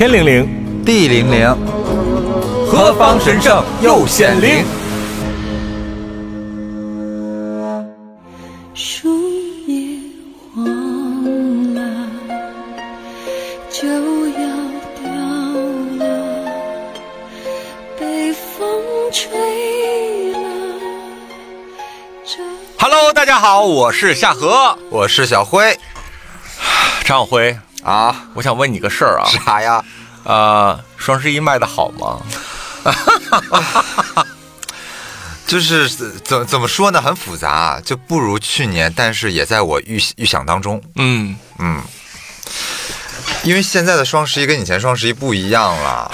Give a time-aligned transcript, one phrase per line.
[0.00, 1.46] 天灵灵，地灵灵，
[2.66, 4.64] 何方神圣又显灵？
[8.72, 9.10] 树
[9.66, 9.98] 叶
[10.54, 10.64] 黄
[11.74, 11.82] 了，
[13.70, 14.48] 就要
[15.02, 15.12] 掉
[15.98, 16.46] 了，
[17.98, 18.72] 被风
[19.12, 20.38] 吹了。
[22.24, 22.38] 这
[22.78, 25.78] Hello，大家好，我是夏荷，我是小辉
[27.04, 27.54] 张小辉。
[27.82, 29.84] 啊，我想问你个事儿啊，啥呀？
[30.24, 32.20] 呃，双十一卖的好吗？
[35.46, 41.82] 就是怎怎么说呢，很复杂，就不如去年，但是也在我预预想当中，嗯嗯，
[43.42, 46.12] 因为现在的双十一跟以前双十一不一样了。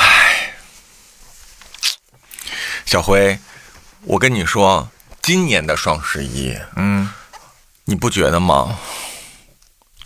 [2.86, 3.38] 小辉，
[4.04, 4.88] 我跟你说，
[5.20, 7.10] 今年的双十一，嗯，
[7.84, 8.78] 你不觉得吗？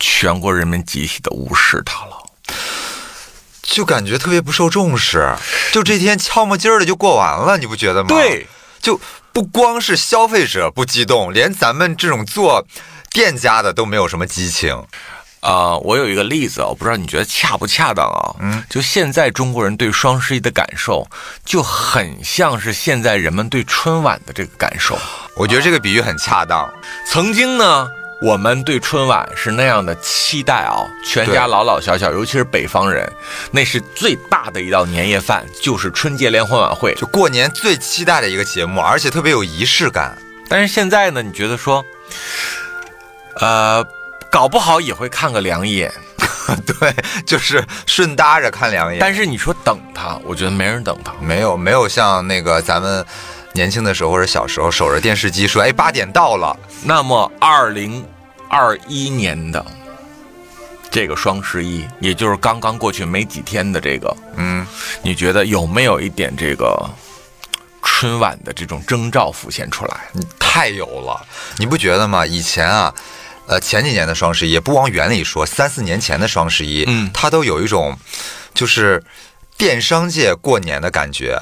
[0.01, 2.17] 全国人民集体的无视他了。
[3.61, 5.33] 就感觉特别不受重视，
[5.71, 8.45] 就这天悄没劲儿的就过完了，你不觉得吗？，对，
[8.81, 8.99] 就
[9.31, 12.67] 不光是消费者不激动，连咱们这种做
[13.11, 14.83] 店家的都没有什么激情。
[15.39, 18.35] 啊、我有一个例子，我不知道你觉得恰不恰当啊？
[18.41, 21.07] 嗯，就现在中国人对双十一的感受，
[21.43, 24.95] 就很像是现在人们对春晚的这个感受。
[25.35, 26.71] 我觉得这个比喻很恰当。
[27.07, 27.87] 曾经呢，
[28.21, 33.11] 我们对春晚是那样的期待啊，全家老老小小，尤其是北方人，
[33.49, 36.93] 那是最大的一道年夜饭，就是春节联欢晚会。
[36.93, 40.15] 就过年最期待的一个节目，而且特别有仪式感。
[40.47, 41.83] 但是现在呢，你觉得说，
[43.39, 43.83] 呃，
[44.29, 45.91] 搞不好也会看个两眼，
[46.79, 46.93] 对，
[47.25, 48.99] 就是顺搭着看两眼。
[48.99, 51.11] 但是你说等他，我觉得没人等他。
[51.19, 53.03] 没有没有像那个咱们
[53.53, 58.05] 年轻的时候或者小时候守着电视机说，哎，八点到了， 那么，二零
[58.49, 59.65] 二一年的
[60.89, 64.65] 这个双十一，也就是刚刚过去没几天的这个，嗯，
[65.01, 66.89] 你觉得有没有一点这个
[67.81, 70.01] 春晚的这种征兆浮现出来？
[70.13, 71.25] 你太有了，
[71.57, 72.25] 你不觉得吗？
[72.25, 72.93] 以前啊。
[73.47, 77.97] 呃，前几年的双十一也不往远里说，三四年前的双十一，嗯它都有一种，
[78.53, 79.03] 就是
[79.57, 81.37] 电商界过年的感觉，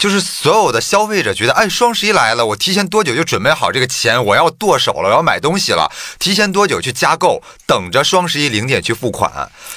[0.00, 9.30] 就是所有的消费者觉得，哎，双十一来了，我提前多久就准备好这个钱，我要剁手了，我要买东西了，提前多久去加购，等着双十一零点去付款，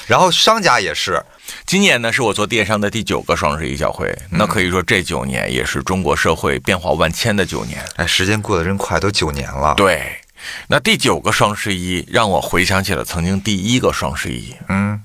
[0.08, 1.22] 然后商家也是，
[1.66, 7.84] 今年呢，是我做电商的第九个双十一小会，那可以说这九年也是中国社会变化万千的九年。
[7.98, 9.74] 哎，时间过得真快，都九年了。
[9.76, 10.22] 对，
[10.68, 15.04] 那第九个双十一让我回想起了曾经第一个双十一，嗯，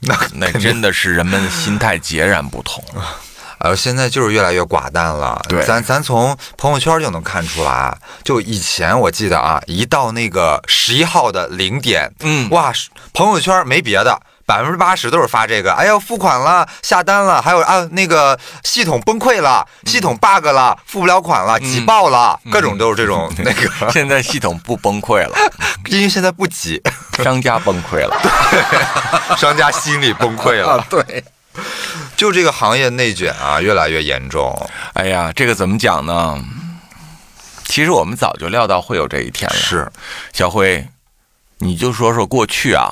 [0.00, 2.84] 那那真的是人们的心态截然不同。
[3.58, 5.40] 呃，现在就是越来越寡淡了。
[5.48, 7.96] 对咱咱从朋友圈就能看出来。
[8.22, 12.72] 就以前我记得啊，一到那个十一号的零点，嗯哇，
[13.12, 14.20] 朋友圈没别的。
[14.46, 25.36] 百分之八十都是发这个，哎呀，付款了，下单了，还有啊，那个系统崩溃了，系统 bug 了，付不了款了，挤爆了，各种都是这种 那个，现在系统不崩溃了，
[25.90, 26.80] 因为现在不挤，
[27.24, 28.16] 商家崩溃了。
[28.52, 30.86] 对商家心里崩溃了。
[30.88, 31.24] 对，
[32.16, 34.54] 就这个行业内卷啊，越来越严重。
[34.94, 36.42] 哎呀，这个怎么讲呢？
[37.64, 39.56] 其实我们早就料到会有这一天了。
[39.56, 39.90] 是，
[40.32, 40.86] 小辉，
[41.58, 42.90] 你就说说过去啊，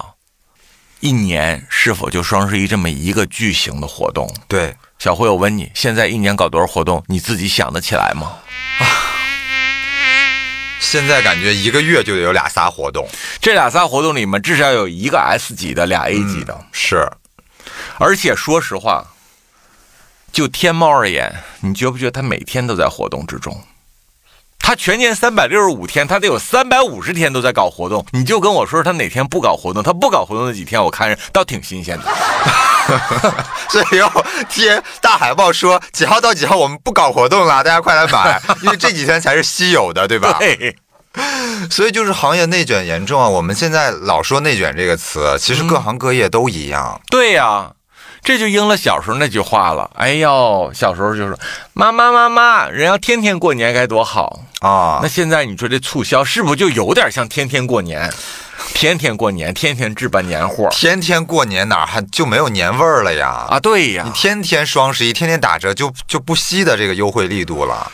[1.01, 4.29] 一年是否就双十一这么一个巨型的活动？
[4.49, 7.03] 对，小辉，我问你，现在一年搞多少活动？
[7.07, 8.37] 你自己想得起来吗？
[8.81, 8.85] 啊
[10.81, 13.09] 现在感觉一个月就得有俩仨活动。
[13.41, 16.67] 这俩仨活动里面，至少有一个 S 级的，俩 A 级的。
[16.73, 17.09] 是，
[17.99, 19.05] 而且说实话，
[20.35, 23.63] 就天猫而言，你觉不觉得它每天都在活动之中？
[24.59, 28.05] 它全年三百六十五天，它得有三百五十天都在搞活动。
[28.11, 29.81] 你就跟我说说它哪天不搞活动？
[29.81, 32.05] 它不搞活动那几天，我看着倒挺新鲜的。
[33.71, 34.13] 所以要
[34.51, 40.37] 贴大海报说几号到几号我们不搞活动了，大家快来买， 因为这几天才是稀有的，对吧？
[40.41, 40.77] 对，
[41.71, 43.29] 所以就是行业内卷严重啊。
[43.29, 47.01] 我们现在老说内卷这个词，其实各行各业都一样。
[47.09, 47.71] 对呀、
[48.25, 49.91] 这就应了小时候那句话了。
[49.95, 51.37] 哎呦，小时候就是
[51.75, 54.41] 妈妈妈妈，人要天天过年该多好。
[54.61, 58.11] 啊那，现在你说这促销是不是就有点像天天过年？
[58.73, 63.47] 天天过年，天天置办年货天天过年哪还就没有年味儿了呀？
[63.51, 63.61] 啊？
[63.61, 67.93] 对呀你，天天双十一，天天打折，就就不惜的这个优惠力度了。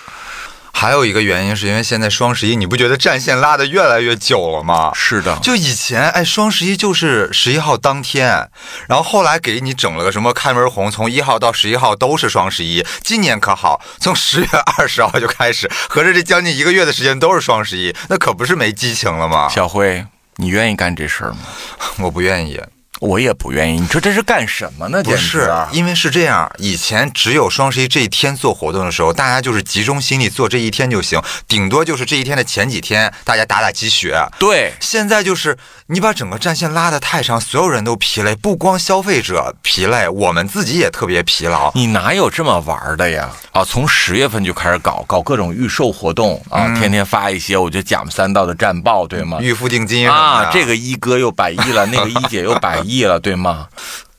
[0.73, 4.93] 还有一个原因是因为现在双十一，你不觉得战线拉得越来越久了吗？
[4.95, 8.49] 是的，就以前，哎，双十一就是十一号当天，
[8.89, 12.85] 然后后来给你整了个什么开门红，从一号到十一号都是双十一。
[13.03, 19.49] 今年可好，从十月二十号就开始，合着这将近一个月的时间都是双十一，那可不是没激情了吗？
[19.49, 20.07] 小辉，
[20.37, 21.39] 你愿意干这事儿吗？
[22.01, 22.59] 我不愿意，
[23.01, 23.81] 我也不愿意。
[23.81, 25.03] 你说这是干什么呢？
[25.03, 34.17] 不是，因为是这样，以前只有双十一这一天做活动的时候，大家就是集中心力做这一天就行，顶多就是这一天的前几天大家打打鸡血。
[34.39, 35.57] 对，现在就是
[35.87, 41.73] 你把整个战线拉得太长，所有人都疲累，不光消费者疲累，我们自己也特别疲劳。
[41.75, 43.31] 你哪有这么玩的呀？
[43.53, 49.39] 啊，从十月份就开始搞搞各种预售活动啊，天天发一些，我觉得假三道的战报，对吗？
[49.41, 53.67] 预付定金啊，这个一哥又百亿了，那个一姐又百亿了，对吗？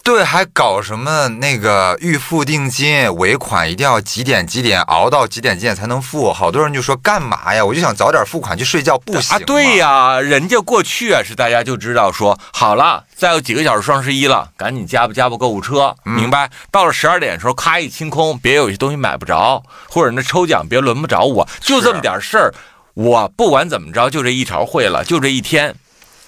[0.03, 6.33] 对，还搞什么那个预付定金尾款一定要几点几点熬到几点几点才能付？
[6.33, 7.63] 好多人就说干嘛呀？
[7.63, 9.39] 我就想早点付款去睡觉，不行啊？
[9.45, 16.50] 对呀，人家过去啊是大家就知道说好了，再有几个小时双十一了，赶紧加不加不购物车，明白？
[16.71, 22.54] 到了十二点的时候，咔一清空，别有些东西买不着，或者那抽奖别轮不着我，就这么点事儿。
[22.95, 25.75] 我不管怎么着，就这一条会了，就这一天，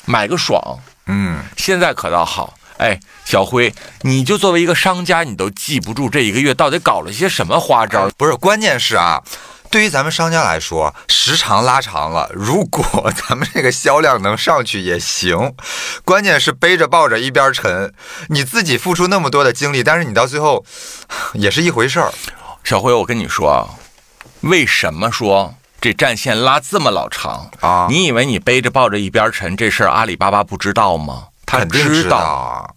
[0.06, 0.62] 买个爽。
[1.08, 2.54] 嗯，现在可倒好。
[2.84, 8.10] 哎，小辉，你就作为一个商家，你都记不住这一个月到底搞了些什么花招？
[8.18, 9.24] 不是，关键是啊，
[9.72, 15.54] 对于咱们商家来说，时长拉长了，如果咱们这个销量能上去也行。
[16.04, 17.94] 关键是背着抱着一边沉，
[18.28, 20.66] 你自己付出那么多的精力，但是你到最后
[21.36, 22.12] 也是一回事儿。
[22.66, 23.64] 小辉，我跟你说啊，
[24.42, 27.88] 为什么说这战线拉这么老长啊？
[27.90, 31.28] 你以为你背着抱着一边沉这事儿阿里巴巴不知道吗？
[31.60, 32.70] 他知道啊，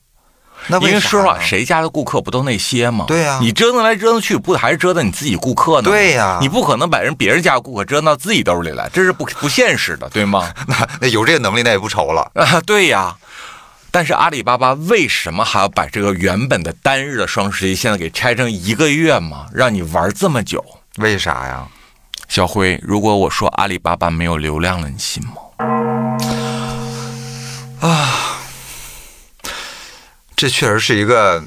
[0.69, 3.05] 那因为说实话，谁家的顾客不都那些吗？
[3.07, 5.91] 对呀，你折腾来折腾去，不还是折腾你自己顾客呢？
[5.91, 10.53] 对呀，你不可能把人别人家顾客折腾到自己兜里来，这是不不现实的，对吗？
[10.67, 12.61] 那那有这个能力，那也不愁了啊。
[12.63, 13.17] 对呀，
[13.91, 20.65] 但是阿里巴巴为什么还要把这个原本的单日的双十一现在给拆成一个月嘛，让你玩这么久？
[20.97, 21.67] 为啥呀？
[22.29, 25.96] 小辉，如果我说阿里巴巴没有流量了，你信吗？
[30.37, 31.43] 这确实是一个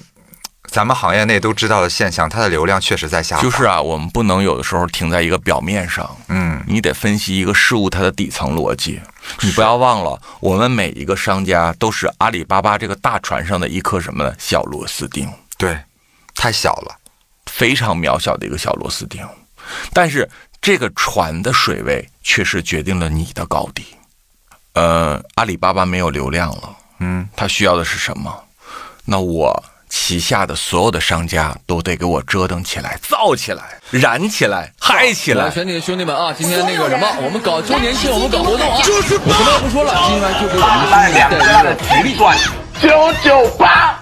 [0.64, 3.42] 咱们行业内都知道的现象，它的流量确实在下滑。
[3.44, 9.00] 就是啊，我们不能有的时候停在一个表面上，嗯，你得分析一个事物它的底层逻辑。
[9.42, 14.36] 你不要忘了，我们每一个商家都是阿里巴巴这个大船上的一颗什么呢？
[14.40, 15.32] 小螺丝钉。
[15.58, 15.78] 对，
[16.34, 16.98] 太小了，
[17.46, 19.24] 非常渺小的一个小螺丝钉。
[19.94, 20.28] 但是
[20.60, 23.86] 这个船的水位却是决定了你的高低。
[24.74, 28.44] 呃，阿里巴巴没有流量了，嗯，它需要的是什么？
[29.12, 35.50] 那我旗下的所有的商家都得给我折腾起来、造起来、燃起来、嗨起来！
[35.50, 38.78] 全体的兄弟们啊，今天那个什么，我们搞周年庆，我们搞活动啊！
[38.78, 42.38] 我什么也不说了，今天就给我们带来一个福利段
[42.80, 43.98] 九九八。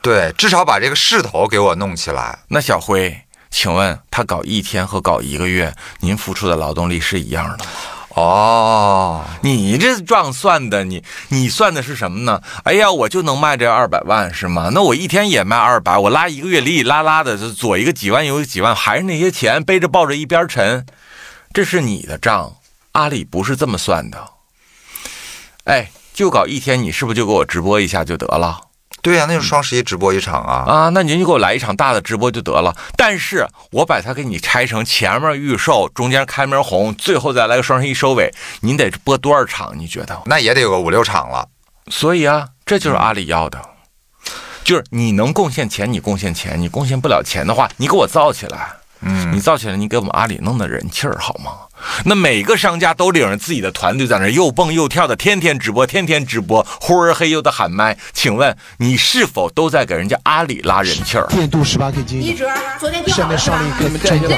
[0.00, 2.38] 对，至少把这个势头给我弄起来。
[2.48, 3.14] 那小辉，
[3.50, 7.70] 请问他搞一天和搞一个月，您付出的劳动力是一样的吗？
[8.18, 12.42] 哦，你这账算的，你你算的是什么呢？
[12.64, 14.70] 哎呀，我就能卖这二百万是吗？
[14.74, 20.84] 那我一天也卖二百，我拉一个月里里拉拉的，左一个几万，右一个几万，还是那些钱背着抱着一边沉，
[21.52, 22.56] 这是你的账，
[22.92, 24.30] 阿里不是这么算的。
[25.62, 28.58] 哎，就搞一天，你是不是就给我直播一下就得了？
[29.00, 30.64] 对呀，那就双十一直播一场啊！
[30.66, 32.74] 啊，那您就给我来一场大的直播就得了。
[32.96, 39.72] 但是我把它给你拆成前面预售，中间开门红，最后再来个双十一收尾，您得播多少场？
[39.78, 40.20] 你觉得？
[40.26, 41.48] 那也得有个五六场了。
[41.90, 43.60] 所以啊，这就是阿里要的，
[44.64, 48.68] 就是你能贡献钱，你贡献钱；你贡献不了钱的话，你给我造起来。
[49.00, 51.52] 嗯，你造起来，你给我们阿里弄的人气儿好吗？
[52.04, 57.96] 那每个商家都领着自己的团队在那又蹦又跳的，天天直播，天天直播，呼儿黑又的喊麦。
[58.12, 61.26] 请问你是否都在给人家阿里拉人气儿？
[61.28, 62.46] 电镀十八 K 金，一折，
[62.78, 64.28] 昨天下面上了一个真的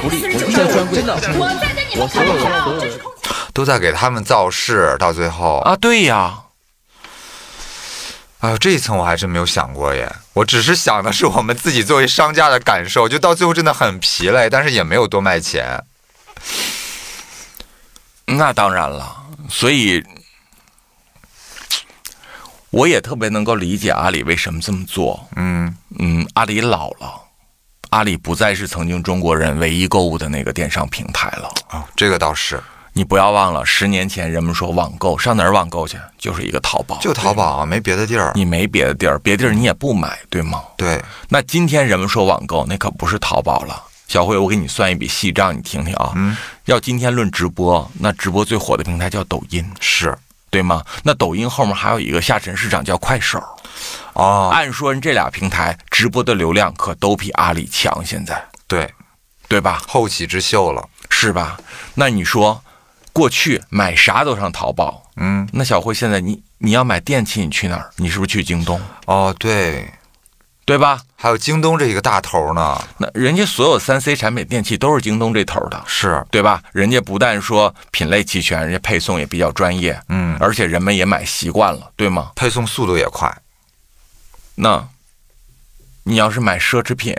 [3.53, 6.39] 都在给他们造势，到最后啊，对呀。
[8.41, 10.11] 哎呦，这一层我还真没有想过耶！
[10.33, 15.85] 我只是想的是我们自己作为商家的感受，就到最后真的很疲累，但是也没有多卖钱。
[18.37, 19.17] 那当然了，
[19.49, 20.03] 所以
[22.71, 25.29] 我也特别能够理解阿里为什么这么做。
[25.37, 27.13] 嗯嗯，阿里老了，
[27.91, 31.53] 阿里不再是曾经中国人唯一购物的那个电商平台了。
[31.69, 32.63] 啊，这个倒是。
[32.93, 38.33] 你不要忘了，十年前人们说网购上哪儿网购去，就是一个淘宝，就淘宝，没别的地儿。
[38.35, 40.61] 你没别的地儿，别地儿你也不买，对吗？
[40.77, 41.01] 对。
[41.29, 43.81] 那今天人们说网购，那可不是淘宝了。
[44.11, 46.11] 小慧，我给你算一笔细账，你听听啊。
[46.17, 46.37] 嗯。
[46.65, 50.19] 要今天论直播，那直播最火的平台叫抖音，是
[50.51, 50.85] 对吗？
[51.05, 53.41] 那抖音后面还有一个下沉市场叫快手。
[54.15, 54.51] 哦。
[54.53, 58.45] 按说这俩平台直播的流量可都比阿里强，现在。
[58.67, 58.93] 对。
[59.47, 59.81] 对吧？
[59.87, 61.57] 后起之秀了，是吧？
[61.95, 62.61] 那你说？
[63.13, 67.91] 过去买啥都上淘宝，嗯，那小慧现在你你要买电器，你去哪儿？
[67.97, 68.81] 你是不是去京东？
[69.07, 69.93] 哦，对，
[70.65, 71.03] 对吧？
[71.17, 76.63] 还有京东这一个大头呢，那人家所有三 C 产品电器都是京东这头的，是，对吧？
[76.73, 82.31] 人家不但说品类齐全，人家配送也比较专业，嗯，而且人们也买习惯了，对吗？
[82.37, 83.37] 配送速度也快，
[84.55, 84.89] 那，
[86.05, 87.17] 你要是买奢侈品，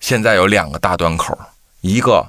[0.00, 1.38] 现在有两个大端口，
[1.82, 2.28] 一个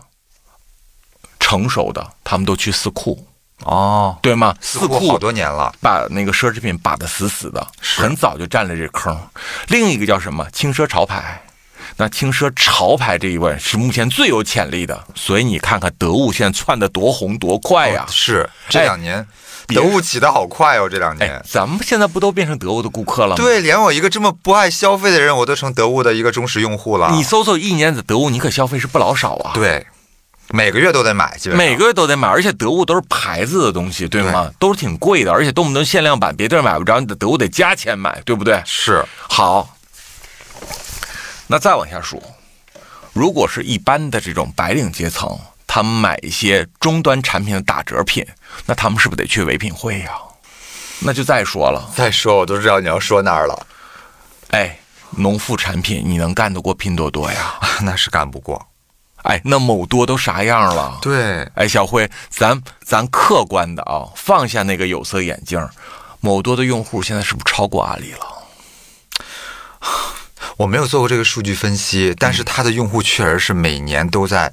[1.40, 3.28] 成熟的，他们都去四库，
[3.66, 4.56] 哦，对吗？
[4.62, 9.18] 四四库好多年了，把那个奢侈品把的死死的，很早就占了这坑。
[9.68, 11.42] 另一个叫什么轻奢潮牌，
[11.98, 19.26] 那轻奢潮牌这一位是目前最有潜力的，所以你看看得物现在窜的多红多快呀、哦是这两年
[19.68, 21.46] 别德物起的好快哦，这两哎年，。
[21.48, 27.12] 咱们现在不都变成得物的顾客了吗？，对，连我一个这么不爱消费的人，我都成得物的一个忠实用户了。
[27.12, 29.52] 你搜搜一年的得物，你可消费是不老少啊。
[29.54, 29.86] 对，
[30.50, 34.52] 每个月都得买，基本上每个月都得买，而且得物都是牌子的东西，对吗？
[34.60, 38.62] 都是挺贵的，而且动不动限量版，别地儿买不着，你得得物得加钱买，对不对？
[38.66, 39.78] 是好，
[41.48, 42.22] 那再往下数，
[43.14, 48.26] 如果是一般的这种白领阶层，他们买一些终端产品的打折品，
[48.66, 50.12] 那他们是不是得去唯品会呀、
[51.00, 53.68] 那就再说了，再说我都知道你要说哪儿了，
[54.50, 54.78] 哎，
[55.12, 57.56] 农副产品你能干得过拼多多呀？
[57.84, 58.68] 那是干不过。
[59.24, 60.98] 哎，那某多都啥样了？
[61.02, 65.60] 对，哎，小辉，咱咱客观的啊，放下那个有色眼镜，
[66.20, 68.20] 某多的用户现在是不是超过阿里了？
[70.58, 74.52] 我没有做过这个数据分析，但是它的用户确实是每年都在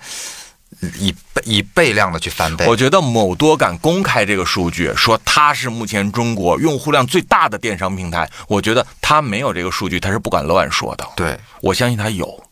[0.99, 2.67] 以倍以倍量的去翻倍。
[2.67, 11.07] 我觉得某多敢公开这个数据，说它是目前中国用户量最大的电商平台，我觉得他没有这个数据，他是不敢乱说的。
[11.17, 12.43] 对，我相信他有。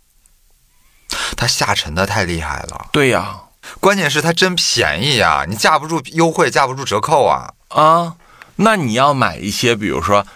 [1.37, 3.41] 它下沉的太厉害了，对呀，
[3.81, 7.53] 关键是它真便宜呀、你架不住优惠，架不住折扣啊。
[7.69, 8.17] 啊，
[8.57, 10.27] 那你要买一些，比如说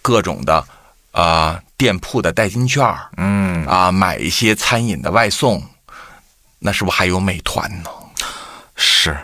[0.00, 0.66] 各种的
[1.12, 2.84] 啊、店铺的代金券
[3.16, 5.64] 嗯，啊，买一些餐饮的外送，
[6.60, 7.90] 那是不是还有美团呢？
[8.76, 9.18] 是。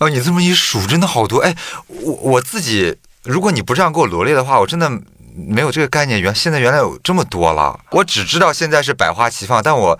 [0.00, 1.40] 哦，你这么一数，真的好多。
[1.40, 1.54] 哎，
[1.88, 4.88] 我我自己，如果你不这样给我罗列的话，我真的
[5.46, 6.20] 没有这个概念。
[6.20, 9.98] 原现在原来有这么多了，我只知道现在是百花齐放，但我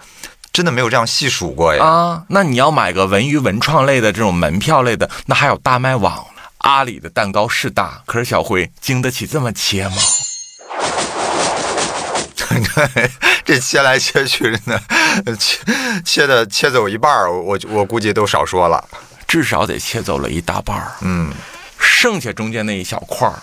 [0.52, 1.84] 真的没有这样细数过呀。
[1.84, 6.26] 啊，那你要买个文娱文创类的这种门票类的，那还有大麦网、
[6.58, 9.96] 阿里的蛋糕是大，可是小辉经得起这么切吗？
[12.74, 13.10] 对，
[13.44, 14.82] 这切来切去真的，
[15.36, 15.58] 切
[16.04, 18.82] 切的切走一半儿，我我估计都少说了。
[19.28, 21.30] 至少得切走了一大半儿，嗯，
[21.78, 23.36] 剩下中间那一小块儿，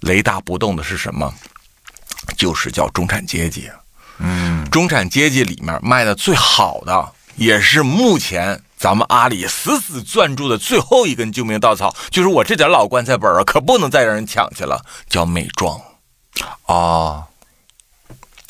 [0.00, 1.32] 雷打不动的是什么？
[2.36, 3.70] 就是叫中产阶级。
[4.18, 15.80] 嗯，中产阶级里面卖的最好的，也是目前咱们阿里死死攥住的最后一根救命稻草，就是我这点老棺材本儿啊，可不能再让人抢去了，叫美妆。
[16.66, 17.24] 哦，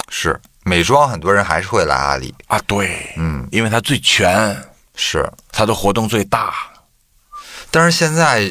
[0.09, 2.35] 是美妆，很多人还是会来阿里。
[2.47, 4.57] 啊，对，嗯，因为它最全，
[4.95, 6.55] 是，它的活动最大。
[7.71, 8.50] 但是现在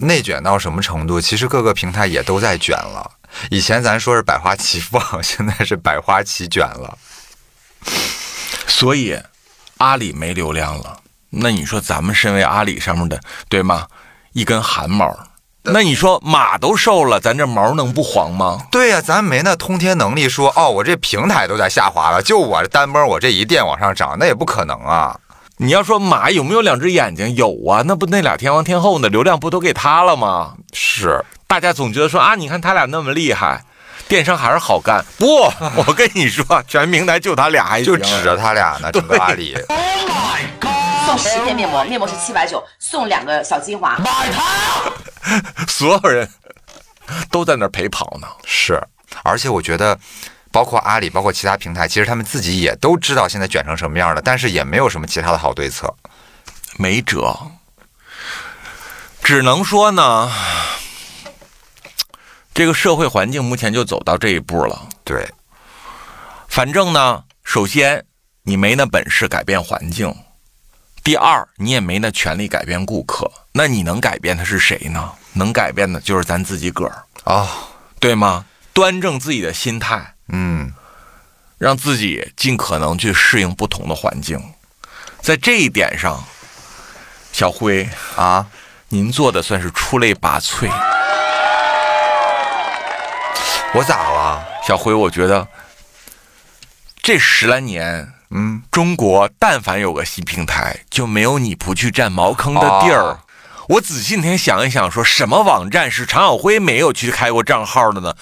[0.00, 1.20] 内卷到什么程度？
[1.20, 3.10] 其实各个平台也都在卷了。
[3.50, 6.96] 以前咱说是百花齐放， 现在是百花齐卷了。
[8.66, 9.18] 所以
[9.78, 11.00] 阿里没流量了，
[11.30, 13.86] 那你说咱们身为阿里上面的，对吗？
[14.32, 15.18] 一根汗毛，
[15.62, 18.66] 那你说马都瘦了，咱这毛能不黄吗？
[18.70, 25.18] 对呀、咱没那通天能力说哦，我这平台都在下滑了，就我单崩我这一店往上涨，那也不可能啊。
[25.60, 27.34] 你要说马有没有两只眼睛？
[27.34, 29.08] 有啊，那不那俩天王天后呢？
[29.08, 30.54] 流量不都给他了吗？
[30.72, 33.64] 是，大家总觉得说啊，你看他俩那么厉害，
[34.06, 35.04] 电商还是好干。
[35.18, 35.26] 不，
[35.76, 39.56] 我跟你说，全平台就他俩还行就指着他俩呢，整个阿里。
[41.06, 43.96] 送十片面膜，面膜是七百九，送两个小精华。
[43.98, 46.28] 买它 所有人
[47.30, 48.28] 都在那儿陪跑呢。
[48.44, 48.80] 是，
[49.24, 49.98] 而且我觉得，
[50.58, 55.94] 包括阿里，包括其他平台，其实他们自己也都知道现在卷成什么样了，但是也没有什么其他的好对策。
[56.78, 57.32] 没辙，
[59.22, 60.28] 只能说呢，
[62.52, 64.88] 这个社会环境目前就走到这一步了。
[65.04, 65.32] 对，
[66.48, 68.04] 反正呢，首先
[68.42, 70.12] 你没那本事改变环境，
[71.04, 73.30] 第二你也没那权利改变顾客。
[73.52, 75.12] 那你能改变的是谁呢？
[75.34, 77.48] 能改变的就是咱自己个儿，哦，
[78.00, 78.44] 对吗？
[78.72, 80.72] 端正自己的心态，嗯，
[81.58, 84.40] 让自己尽可能去适应不同的环境。
[85.20, 86.22] 在这一点上，
[87.32, 88.46] 小辉，啊，
[88.88, 90.68] 您做的算是出类拔萃。
[93.74, 94.44] 我咋了？
[94.66, 95.46] 小辉，我觉得
[97.02, 103.02] 这十来年嗯，中国但凡有个新平台，就没有你不去占茅坑的地儿。
[103.02, 103.20] 哦
[103.68, 108.14] 我仔细那天想一想，说什么网站是常小辉没有去开过账号的呢？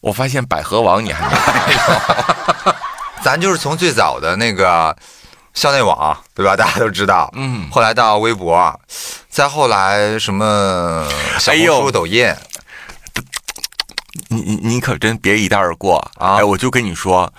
[0.00, 1.34] 我发现百合网你还没
[3.22, 4.96] 咱就是从最早的那个
[5.54, 6.54] 校内网，对吧？
[6.54, 7.68] 大家都知道，嗯。
[7.70, 8.80] 后来到微博，
[9.28, 11.06] 再后来什么
[11.38, 11.80] 小红哎呦。
[11.82, 12.32] 书、抖音，
[14.28, 15.98] 你你你可真别一带而过。
[16.16, 16.36] 啊。
[16.36, 17.32] 哎，我就跟你说，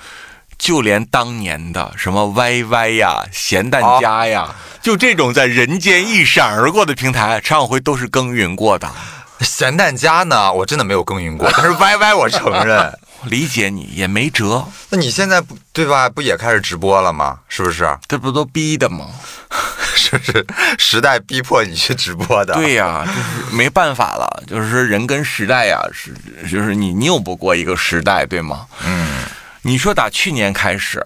[0.57, 8.91] 就连当年的什么 YY 呀、咸蛋家呀，就这种在人间一闪而过的平台，常晓辉都是耕耘过的。
[9.45, 12.97] 咸蛋家呢，我真的没有耕耘过，但是歪歪我承认。
[13.25, 16.07] 理解你也没辙，那你现在不对吧？
[16.07, 17.37] 不也开始直播了吗？
[17.49, 17.85] 是不是？
[18.07, 19.07] 这不都逼的吗？
[19.93, 22.53] 是不是时代逼迫你去直播的？
[22.55, 26.13] 对呀、就是没办法了，就是说人跟时代呀、是
[26.49, 28.65] 就是你拗不过一个时代，对吗？
[28.85, 29.25] 嗯，
[29.63, 31.05] 你说打去年开始，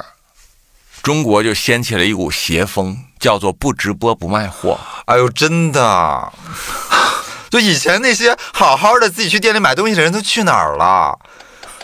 [1.01, 4.79] 中国就掀起了一股邪风，叫做不直播不卖货。
[5.05, 6.31] 哎呦，真的，
[7.53, 11.15] 就以前那些好好的自己去店里买东西的人都去哪儿了？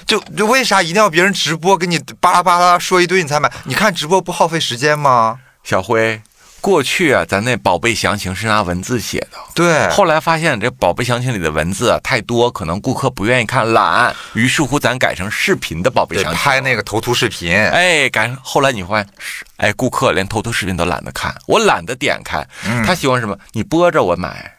[0.04, 3.52] 就就为啥一定要别人直播给你巴拉巴拉说一堆你才买？
[3.66, 5.38] 你看直播不耗费时间吗？
[5.64, 6.20] 小辉，
[6.60, 16.42] 过去啊，咱那宝贝详情是拿文字写的，对，后来发现这宝贝详情里的文字啊太多，可能顾客不愿意看，懒，于是乎咱改成视频的宝贝得详情。
[16.42, 17.56] 拍那个头图视频。
[17.56, 23.38] 哎，改后来你发现，是哎，顾客连头图视频都懒得看，我懒得点开，嗯他喜欢什么？
[23.52, 24.52] 你播着我买，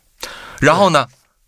[0.61, 1.07] 然后呢，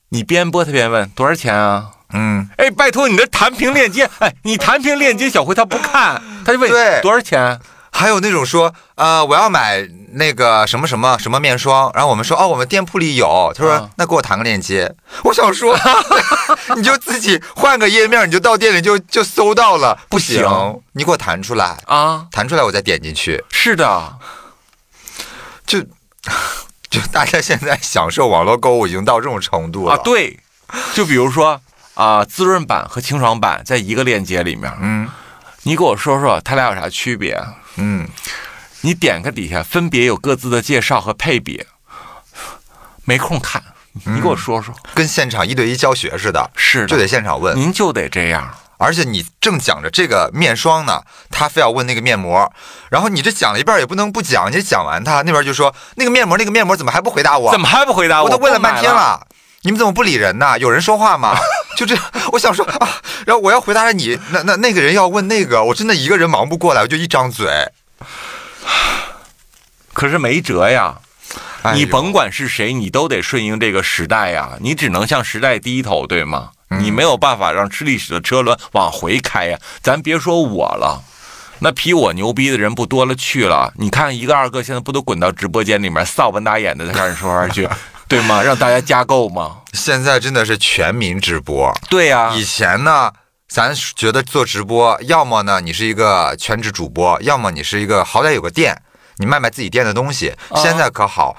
[0.09, 1.91] 你边播他边问多少钱啊？
[2.15, 7.01] 嗯，哎，拜托你的弹屏链接， 哎，你弹屏链接小辉他不看，他就问对。
[7.01, 7.61] 多少钱？
[7.95, 13.91] 还有那种说，呃，我要买那个什么什么什么面霜，然后我们说，哦，我们店铺里有，他说，啊。
[13.97, 14.95] 那给我弹个链接。
[15.25, 15.79] 我想说，
[16.75, 24.15] 你就自己换个页面，你就到店里就就搜到了，不行，行你给我弹出来，啊，弹出来我再点进去，是的，
[25.67, 25.85] 就
[26.93, 29.95] 就大家现在享受网络购物已经到这种程度了。
[29.95, 30.39] 啊，，对，
[30.93, 31.59] 就比如说
[31.95, 35.09] 啊，滋润版和清爽版在一个链接里面，嗯
[35.63, 37.43] 你给我说说它俩有啥区别？
[37.77, 38.07] 嗯，
[38.83, 41.65] 你点开底下分别有各自的介绍和配比，
[43.07, 43.63] 没空看，
[44.05, 44.75] 你给我说说。
[44.93, 47.57] 跟现场一对一教学似的，是的，就得现场问。
[47.57, 48.55] 您就得这样。
[48.83, 52.53] 而且你正讲着这个面霜呢，他非要问那个面膜，
[52.91, 57.53] 然后你这讲了一半也不能不讲，你讲完他那边就说那个面膜那个面膜怎么还不回答我？
[57.53, 58.93] 怎么还不回答我都问了半天。
[58.93, 59.25] 了，
[59.63, 60.59] 你们怎么不理人呢？
[60.59, 61.37] 有人说话吗？
[61.79, 61.97] 就这，
[62.33, 67.71] 我想说啊，然后我要回答你，那那那个人要问那个，我真的一个人忙不过来，我就一张嘴。
[69.95, 70.97] 可是没辙呀，
[71.63, 76.51] 哎你甭管是谁，你都得顺应这个时代呀，你只能向时代低头，对吗？
[76.73, 79.59] 嗯你没有办法让吃历史的车轮往回开呀。
[79.83, 81.03] 咱别说我了。
[81.65, 87.69] 那比我牛逼的人不多了去了，你看一个二个现在不都滚到直播间里面扫半打眼的在开始说话去，
[88.09, 88.43] 对吗？
[88.43, 89.59] 让大家加购吗？
[89.73, 93.13] 现在真的是全民直播，对呀、以前呢，
[93.49, 98.83] 咱觉得做直播，要么呢你是一个全职主播，要么你是一个好歹有个店，
[99.19, 100.35] 你卖卖自己店的东西。
[100.57, 101.37] 现在可好，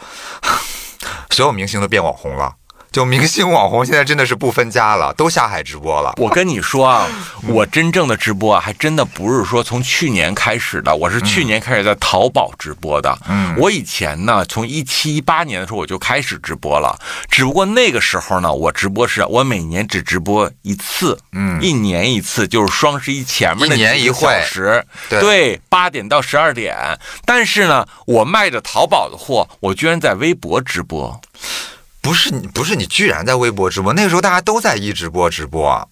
[1.31, 2.53] 所有明星都变网红了。
[2.93, 6.13] 就明星网红现在真的是不分家了，都下海直播了。
[6.21, 7.07] 我跟你说啊，
[7.47, 13.17] 我真正的直播啊，还真的不是说从去年开始的，我是去年开始在淘宝直播的。
[13.27, 16.95] 嗯我以前呢，从一七一八年的时候我就开始直播了，
[17.29, 26.77] 只不过那个时候呢，我直播是我每年只直播一次，嗯一年一次，就是双十一前面的一年一会小时，对对，八点到十二点。
[27.25, 31.19] 但是呢，我卖着淘宝的货，我居然在微博直播。
[32.03, 33.93] 不是你，不是你，居然在微博直播。
[33.93, 35.89] 那个时候大家都在一直播直播，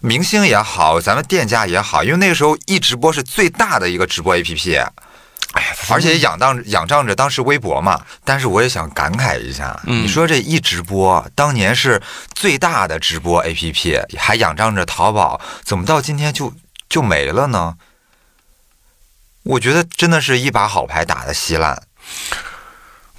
[0.00, 4.84] 明星也好，咱们店家也好，因为那个时候一直播是最大的一个直播 APP。
[5.52, 12.02] 哎呀，而且仰仗仰仗着当时微博嘛，但是我也想感慨一下，嗯你说这一直播当年是
[12.34, 16.52] 最大的直播 APP，还仰仗着淘宝，怎么到今天就
[16.88, 17.76] 就没了呢？
[19.44, 21.82] 我觉得真的是一把好牌打的稀烂。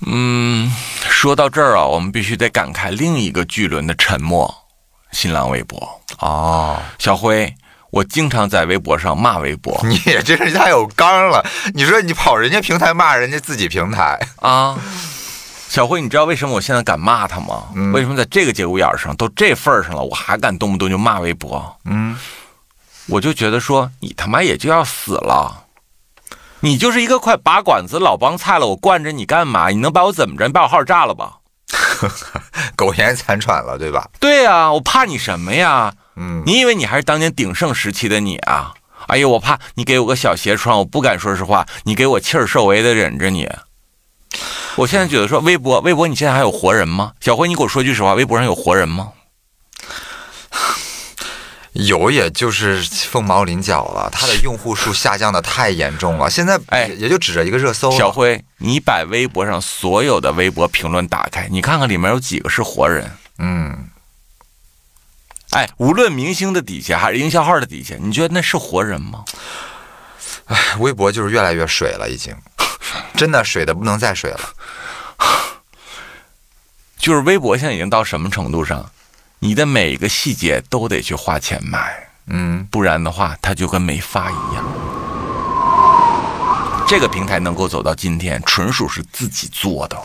[0.06, 0.72] 嗯，
[1.10, 4.54] 说到这儿啊，我们必须得感慨另一个巨轮的沉默——
[5.12, 6.02] 新浪微博。
[6.20, 7.54] 哦，小辉，
[7.90, 11.46] 我经常在微博上骂微博 你也真是太有刚了。
[11.74, 14.78] 你说你跑人家平台骂人家自己平台，啊。
[15.70, 17.64] 小辉，你知道为什么我现在敢骂他吗？
[17.74, 21.76] 嗯为什么在这个节骨眼儿上都这份儿上了，我还敢动不动就骂微博？
[21.86, 22.16] 嗯，
[23.08, 25.63] 我就觉得说，你他妈也就要死了。
[26.64, 29.68] 你就是一个快拔管子老帮菜了，我惯着你干嘛？
[29.68, 30.48] 你能把我怎么着？
[30.48, 31.40] 你把我号炸了吧？
[32.78, 34.08] 苟延残喘了，对吧？
[34.18, 35.94] 对呀、我怕你什么呀？
[36.16, 38.74] 嗯，你以为你还是当年鼎盛时期的你啊？
[39.08, 43.50] 哎呦，我怕你给我个小鞋穿，我不敢说实话，你给我气儿受为的忍着你。
[44.78, 47.12] 我现在觉得说微博，微博你现在还有活人吗？
[47.20, 49.10] 小辉，你给我说句实话，微博上有活人吗？
[51.74, 54.10] 有，也就是凤毛麟角了。
[54.12, 57.98] 它的用户数下降的太严重了，现在哎也也就指着一个热搜了。
[57.98, 63.12] 小辉，你把微博上所有的微博评论打开，你看看里面有几个是活人？
[63.40, 63.90] 嗯，
[65.52, 69.26] 哎，无论明星的底下还是营销号的底下，你觉得那是活人吗？
[70.46, 72.36] 哎微博就是越来越水了，已经，
[73.18, 74.40] 真的水的不能再水了。
[76.98, 78.90] 就是微博现在已经到什么程度上，
[79.44, 84.64] 你的每个细节都得去花钱买，嗯，不然的话，它就跟没发一样。
[86.88, 89.98] 这个平台能够走到今天，纯属是自己做的。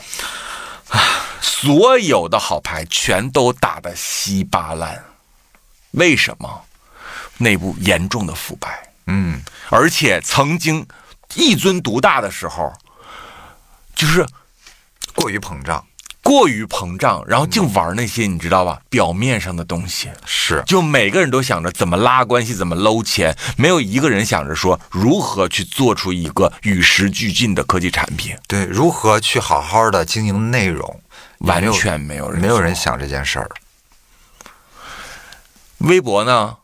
[0.88, 1.00] 啊
[1.40, 5.04] 所有的好牌全都打得稀巴烂，
[5.92, 6.64] 为什么？
[7.36, 10.84] 内部严重的腐败，嗯，而且曾经
[11.36, 12.72] 一尊独大的时候，
[13.94, 14.26] 就是
[15.14, 15.86] 过于膨胀
[16.28, 20.10] 过于膨胀，然后净玩那些你知道吧，表面上的东西。
[20.26, 31.00] 是就每个人都想着怎么拉关系，怎么搂钱，没有一个人想着说如何去做出一个与时俱进的科技产品，对如何去好好的经营内容，
[31.38, 33.50] 完全没有人没有人想这件事儿。
[35.78, 36.58] 微博呢，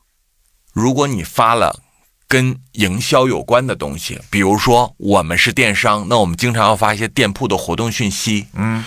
[0.75, 1.81] 如果你发了
[2.29, 8.49] 跟营销有关的东西，比如说我们是电商，那我们经常要发一些店铺的活动讯息。
[8.53, 8.85] 嗯，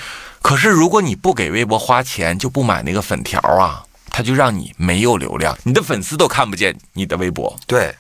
[0.47, 7.53] 可是如果你不给微博花钱，就不买那个粉条啊，它就让你没有流量，你的粉丝都看不见你的微博。
[7.67, 7.93] 对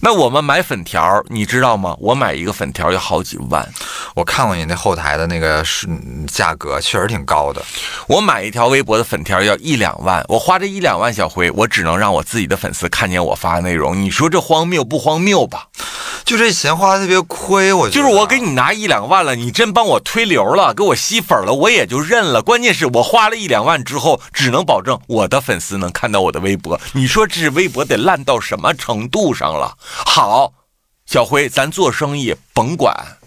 [0.00, 1.96] 那我们买粉条，你知道吗？
[1.98, 3.66] 我买一个粉条要好几万，
[4.14, 7.62] 我看过你那后台的那个是嗯价格，确实挺高的。
[8.06, 14.00] 我买一条微博的粉条要一两万，我花这一两万小辉，我只能让我自己的粉丝看见我发的内容。
[14.00, 15.66] 你说这荒谬不荒谬吧？
[16.24, 22.42] 就这钱花的特别亏，我就是我给你拿一两万了，你真帮我推流了，给我吸粉了，我也就认了。
[22.42, 26.80] 关键是我花了一两万之后，只能保证我的粉丝能看到我的微博。
[26.94, 29.76] 你说这微博得烂到什么程度上了？
[29.88, 30.52] 好，
[31.06, 33.18] 小辉，咱做生意甭管，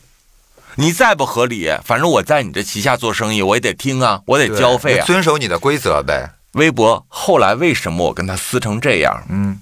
[0.76, 5.06] 你再不合理，反正我在你这旗下做生意，我也得听啊，我得交费啊。
[5.06, 6.30] 遵守你的规则呗。
[6.54, 9.24] 微博后来为什么我跟他撕成这样？
[9.30, 9.62] 嗯，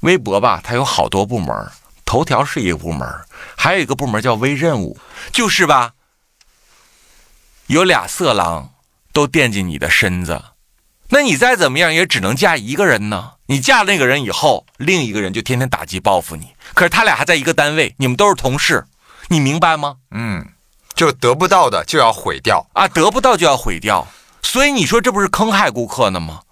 [0.00, 1.54] 微博吧，它有好多部门，
[2.04, 3.06] 头条是一个部门，
[3.56, 4.98] 还有一个部门叫微任务，
[5.30, 5.92] 就是吧，
[7.66, 8.72] 有俩色狼
[9.12, 10.42] 都惦记你的身子，
[11.10, 13.32] 那你再怎么样也只能嫁一个人呢。
[13.46, 16.50] 你嫁那个人以后，另一个人就天天打击报复你。
[16.72, 18.84] 可是他俩还在一个单位，你们都是同事，
[19.28, 19.96] 你明白吗？
[20.12, 20.46] 嗯，
[20.94, 22.64] 就得不到的就要毁掉。
[22.74, 24.06] 啊，得不到就要毁掉，
[24.40, 26.42] 所以你说这不是坑害顾客呢吗？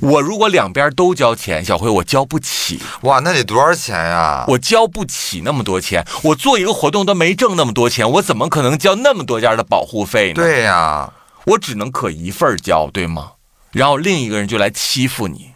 [0.00, 4.44] 我如果两边都交钱，小辉我交不起，哇，那得多少钱呀？
[4.48, 11.12] 我交不起那么多钱，我做一个活动都没挣那么多钱，我怎么可能交那么多家的保护费呢？，对呀，
[11.46, 13.32] 我只能可一份儿交，对吗？
[13.74, 15.50] 然后另一个人就来欺负你，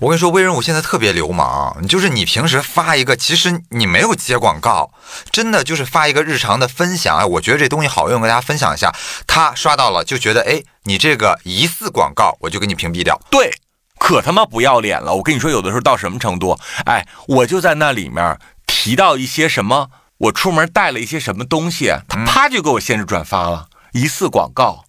[0.00, 4.92] 我跟你说，微人我现在特别流氓，就是你平时发一个，其实你没有接广告，
[5.30, 8.92] 真的就是发一个日常的分享，哎，我觉得这东西好用，跟大家分享一下。
[9.26, 13.20] 他刷到了就觉得，哎，你这个疑似广告，我就给你屏蔽掉。
[13.30, 13.52] 对，
[13.98, 15.14] 可他妈不要脸了！
[15.14, 16.58] 我跟你说，有的时候到什么程度？
[16.86, 24.84] 哎，我就在那里面提到一些什么，我出门带了一些什么东西，他啪就给我限制转发了，疑似广告。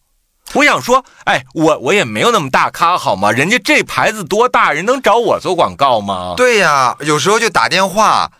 [0.53, 3.31] 我想说，哎，我我也没有那么大咖好吗？
[3.31, 6.33] 人家这牌子多大，人能找我做广告吗？
[6.35, 8.31] 对呀，有时候就打电话。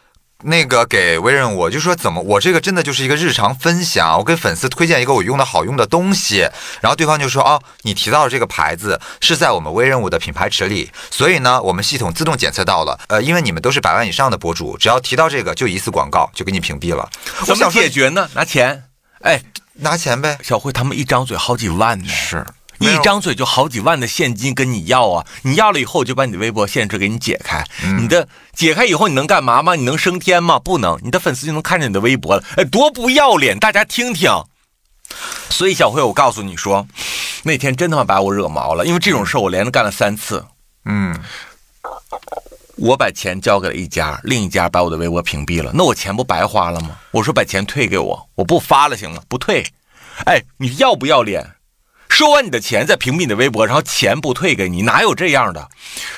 [0.43, 6.50] 那个给微任务，我就说怎么我这个真的就是一个日常分享，我给粉丝推荐一个我用的好用的东西，
[6.82, 17.08] 然后对方就说哦，你提到的这个牌子是在我们微任务的品牌池里，所以呢，我们系统自动检测到了，呃，因为你们都是百万以上的博主，只要提到这个就疑似广告，就给你屏蔽了。
[17.41, 18.28] 我怎么解决呢？
[18.34, 18.86] 拿钱。
[19.21, 19.39] 哎，
[19.82, 22.46] 拿钱呗，小慧他们一张嘴好几万呢，是
[22.80, 25.26] 一张嘴就好几万的现金跟你要啊！
[25.41, 27.63] 你要了以后，我就把你的微博限制给你解开。
[28.00, 29.76] 你的解开以后，你能干嘛吗？
[29.76, 30.58] 你能升天吗？
[30.60, 32.44] 不能，你的粉丝就能看见你的微博了。
[32.58, 33.58] 哎，多不要脸！
[33.60, 34.32] 大家听听。
[35.50, 36.88] 所以小慧，我告诉你说，
[37.44, 40.46] 那天真他妈把我惹毛了，因为这种事我连着干了三次。
[40.86, 41.15] 嗯，
[42.78, 46.98] 我把钱交给了一家，另一家把我的微博屏蔽了，那我钱不白花了吗？
[47.12, 49.22] 我说把钱退给我，我不发了行吗？
[49.28, 49.66] 不退。
[50.26, 51.46] 哎，你要不要脸？
[52.10, 55.70] 收完你的钱再屏蔽你的微博，然后钱不退给你，哪有这样的？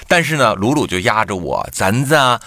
[0.07, 2.41] 但是呢，鲁鲁就压着我，咱子啊，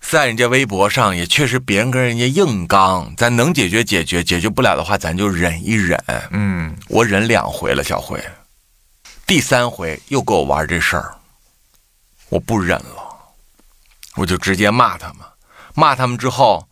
[0.00, 6.02] 在人家微博上也确实别人跟人家硬刚，咱能解决解决，解决不了的话咱就忍一忍。
[6.30, 8.22] 嗯，我忍两回了，小辉，
[9.26, 11.14] 第三回又给我玩这事儿，
[12.28, 13.01] 我不忍了。
[14.16, 15.18] 我就直接骂他们，
[15.74, 16.66] 骂他们之后，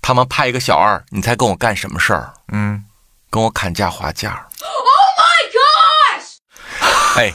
[0.00, 2.32] 他们派一个小二，你猜跟我干什么事儿？
[2.52, 2.84] 嗯，
[3.30, 4.46] 跟我砍价划价。
[7.16, 7.32] 哎，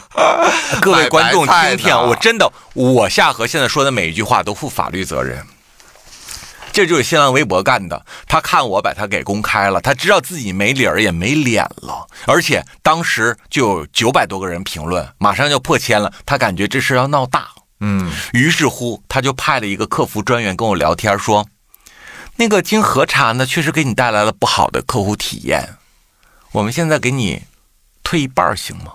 [0.80, 5.44] 各位观众听听，我真的，我夏荷现在说的每一句话都负法律责任。
[6.72, 17.48] 这就是新浪微博干的，他看我把他给公开了，他知道自己没理儿也没脸了，而且当时就有九百多个人评论，马上就破千了，他感觉这事要闹大，
[17.84, 21.48] 嗯，于是乎他就派了一个客服专员跟我聊天说，
[22.36, 25.76] 那个经核查呢，确实给你带来了不好的客户体验，
[26.52, 27.42] 我们现在给你
[28.04, 28.92] 退一半行吗？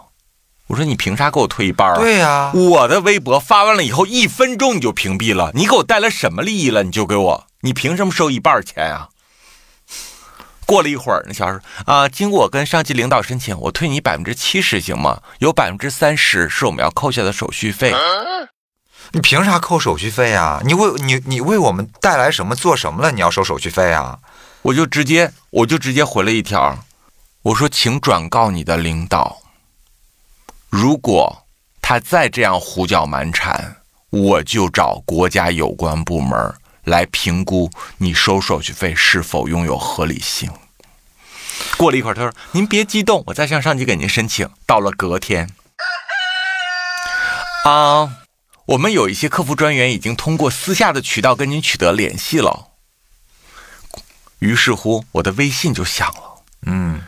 [0.67, 1.99] 我说你凭啥给我退一半啊？
[1.99, 6.83] 对呀、我的微博发完了以后，一分钟你就屏蔽了，你给我带来什么利益了？
[6.83, 9.09] 你就给我，你凭什么收一半钱啊？
[10.65, 15.21] 过了一会儿，那小孩说啊，经过我跟上级领导申请，我退你百分之七十行吗？
[15.39, 17.93] 有百分之三十是我们要扣下的手续费。
[19.11, 20.61] 你凭啥扣手续费啊？
[20.63, 23.11] 你为你你为我们带来什么做什么了？
[23.11, 24.19] 你要收手续费啊？
[24.63, 26.77] 我就直接我就直接回了一条，
[27.41, 29.37] 我说请转告你的领导，
[30.69, 31.45] 如果
[31.81, 33.77] 他再这样胡搅蛮缠，
[34.09, 40.51] 我就找国家有关部门来评估你收手续费是否拥有合理性。
[41.77, 45.49] 过了一会儿，他说：“您别激动，我再向上级给您申请。”到了隔天，
[47.63, 48.11] 啊，
[48.67, 52.67] 我们有一些客服专员已经通过私下的渠道跟您取得联系了。
[54.39, 57.01] 于是乎，我的微信就响了，嗯，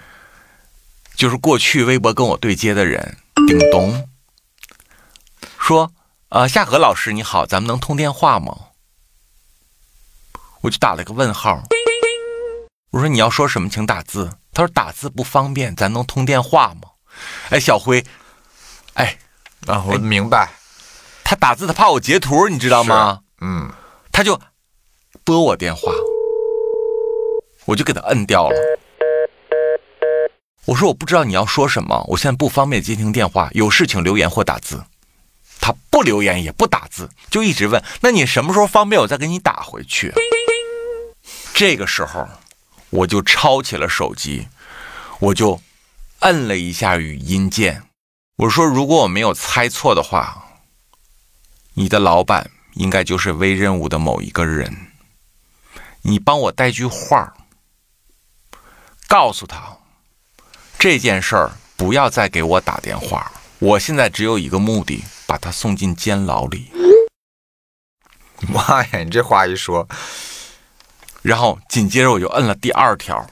[1.15, 4.07] 就是过去微博跟我对接的人，叮咚，
[5.59, 5.91] 说
[6.29, 8.57] ：“呃，夏荷老师你好，咱们能通电话吗？”
[10.61, 11.61] 我就打了个问号。
[12.91, 16.89] 我说：“你要说什么，请打字。”他说：“打字不方便，咱能通电话吗？”
[17.51, 18.01] 哎，小辉，
[18.93, 19.17] 哎，
[19.67, 20.49] 啊，我明白。
[21.29, 23.19] 他打字他怕我截图，你知道吗？
[23.39, 23.69] 嗯，
[24.11, 24.41] 他就
[25.23, 25.91] 拨我电话，
[27.65, 28.55] 我就给他摁掉了。
[30.65, 34.83] 我说我不知道你要说什么，我现在不方便接听电话，有事请留言或打字。
[35.61, 40.11] 他不留言也不打字，就一直问：那你什么时候方便，我再给你打回去。
[41.53, 42.27] 这个时候，
[42.89, 44.47] 我就抄起了手机，
[45.19, 45.61] 我就
[46.21, 47.83] 摁了一下语音键。
[48.37, 50.48] 我说：如果我没有猜错的话，
[51.73, 54.87] 你的老板应该就是微任务的某一个人。
[56.01, 57.33] 你帮我带句话，
[59.07, 59.77] 告诉他
[60.77, 63.31] 这件事儿不要再给我打电话。
[63.59, 66.71] 我现在只有一个目的，把他送进监牢里。
[68.47, 69.85] 妈呀，你这话一说，
[71.21, 73.29] 然后紧接着我就摁了第二条，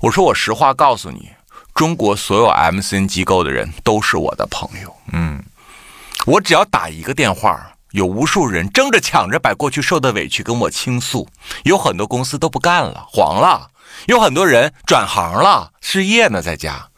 [0.00, 1.30] 我说我实话告诉你，
[1.72, 4.96] 中国所有 MCN 机构的人都是我的朋友。
[5.12, 5.40] 嗯，
[6.26, 11.28] 我只要打一个电话，有无数人争着抢着把过去受的委屈跟我倾诉，
[11.64, 13.70] 有很多公司都不干了，黄了，
[14.06, 16.88] 有很多人转行了，失业呢，在家，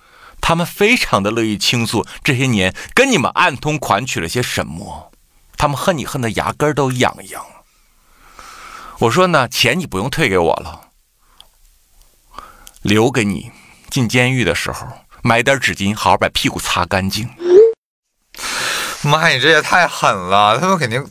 [0.40, 5.10] 他们非常的乐意倾诉这些年跟你们暗通款曲了些什么，
[5.56, 7.44] 他们恨你恨得牙根儿都痒痒。
[9.00, 10.88] 我说呢，钱你不用退给我了，
[12.82, 13.50] 留给你
[13.90, 14.86] 进监狱的时候
[15.22, 17.28] 买点纸巾，好好把屁股擦干净。
[19.06, 20.58] 妈，你这也太狠了！
[20.58, 21.06] 他们肯定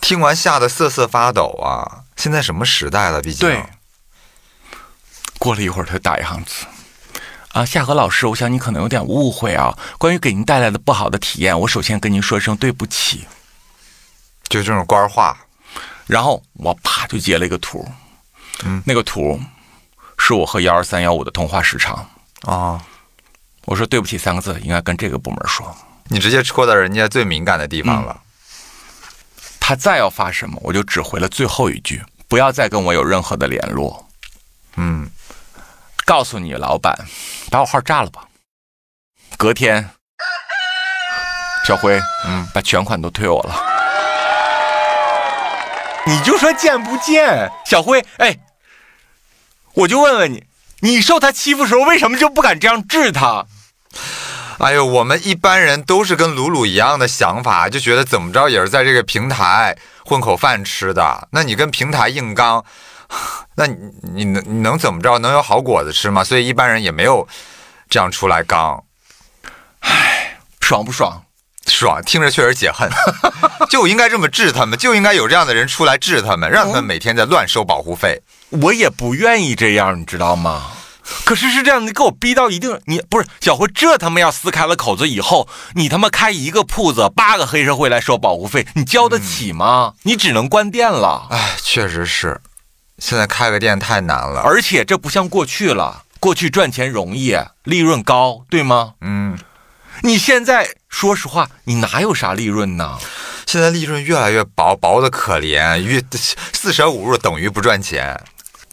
[0.00, 2.04] 听完吓得瑟瑟发抖啊！
[2.16, 3.20] 现在什么时代了？
[3.20, 3.64] 毕竟对，
[5.38, 6.66] 过了一会儿，他打一行字
[7.52, 9.76] ：“啊，夏荷老师，我想你可能有点误会啊。
[9.98, 13.26] 关于给您带来的不好的体验，我首先跟您说声对不起。
[14.48, 15.36] 就这种官话，”
[16.06, 17.86] 然后我啪就截了一个图，
[18.64, 19.40] 嗯，那个图
[20.18, 22.08] 是我和幺二三幺五的通话时长。
[22.42, 22.80] 啊，
[23.64, 25.76] 我说对不起三个字，应该跟这个部门说。
[26.10, 28.20] 你直接戳到人家最敏感的地方了。
[29.60, 34.08] 他再要发什么，我就只回了最后一句：不要再跟我有任何的联络。
[34.76, 35.10] 嗯，
[36.06, 37.06] 告诉你老板，
[37.50, 38.24] 把我号炸了吧。
[39.36, 39.90] 隔天，
[41.66, 43.64] 小辉，嗯，把全款都退我了。
[46.06, 48.02] 你就说贱不贱，小辉？
[48.16, 48.38] 哎，
[49.74, 50.46] 我就问问你，
[50.80, 53.44] 你受他欺负时候为什么就不敢这样治他？
[54.58, 61.28] 哎呦，我们一般人都是跟鲁鲁一样的想法，就觉得怎么着也是在这个平台混口饭吃的。
[61.30, 62.64] 那你跟平台硬刚，
[63.54, 65.18] 那你你能你能怎么着？
[65.18, 66.24] 能有好果子吃吗？
[66.24, 67.26] 所以一般人也没有
[67.88, 68.82] 这样出来刚，
[70.60, 71.22] 爽不爽？
[71.68, 72.90] 爽，听着确实解恨。
[73.70, 78.22] 就应该这么治他们，就应该有这样的人出来治他们，让他们每天在乱收保护费。
[78.48, 80.72] 我也不愿意这样，你知道吗？
[81.24, 89.94] 可是是这样，你给我逼到一定，你不是小辉，这他妈要撕开了口子以后，你他妈开一个铺子，八个黑社会来收保护费，你交得起吗？
[90.02, 91.26] 你只能关店了。
[91.30, 92.40] 哎，确实是，
[92.98, 94.40] 现在开个店太难了。
[94.42, 98.94] 而且这不像过去了，过去赚钱容易，利润高，对吗？
[99.00, 99.38] 嗯，
[100.02, 102.98] 你现在说实话，你哪有啥利润呢？
[103.46, 106.02] 现在利润越来越薄，薄的可怜，越
[106.52, 108.20] 四舍五入等于不赚钱。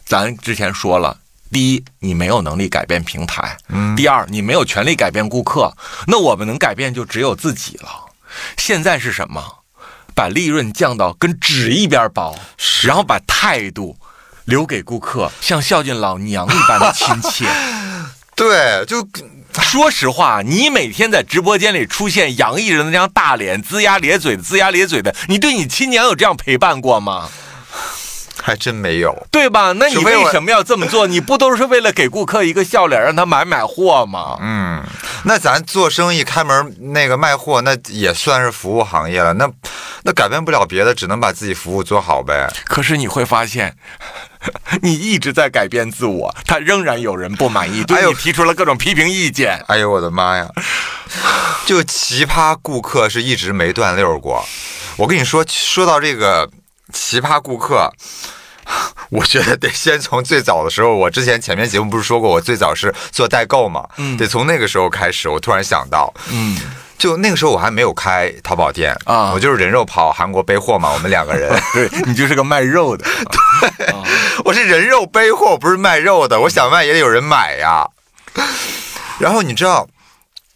[0.04, 1.18] 咱之前说了。
[1.52, 3.56] 第一，你没有能力改变平台；
[3.96, 5.74] 第二，你没有权利改变顾客。
[6.06, 7.88] 那我们能改变就只有自己了。
[8.56, 9.42] 现在是什么？
[10.14, 12.34] 把利润降到跟纸一边薄，
[12.82, 13.96] 然后把态度
[14.46, 17.46] 留给顾客，像孝敬老娘一般的亲切。
[18.34, 19.06] 对，就
[19.52, 27.28] 说实话，你每天在直播间里出现洋溢着那张大脸，龇牙咧嘴的，龇牙咧嘴的，你对你亲娘有这样陪伴过吗？
[28.46, 29.72] 还真没有，对吧？
[29.72, 31.04] 那你为什么要这么做？
[31.08, 34.38] 你不都是为了给顾客一个笑脸，让他买买货吗？
[34.40, 34.80] 嗯，
[35.24, 39.32] 那咱做生意开门那个卖货，那也算是服务行业了。
[39.32, 39.50] 那
[40.04, 42.48] 那改变不了别的，只能把自己服务做好呗。
[42.66, 43.74] 可是你会发现，
[44.80, 49.60] 你一直在改变自我，他仍然有人不满意，对你提出了各种批评意见。
[49.66, 50.48] 哎呦我的妈呀！
[51.66, 54.46] 就奇葩顾客是一直没断溜过。
[54.96, 56.48] 我跟你说，说到这个
[56.92, 57.90] 奇葩顾客。
[59.10, 65.28] 我觉得得先从最早的时候，我之前前面节目不是说过，我最早是做代购嘛，嗯，得从那个时候开始。
[65.28, 66.58] 我突然想到，嗯，
[66.98, 73.06] 就那个时候我还没有开淘宝店啊，我就是人肉跑韩国背货嘛，我们两个人， 对你就是个卖肉的，
[73.78, 73.94] 对，
[74.44, 77.86] 我是人肉背货，不是卖肉的，我想卖也得有人买呀。
[79.20, 79.86] 然后你知道。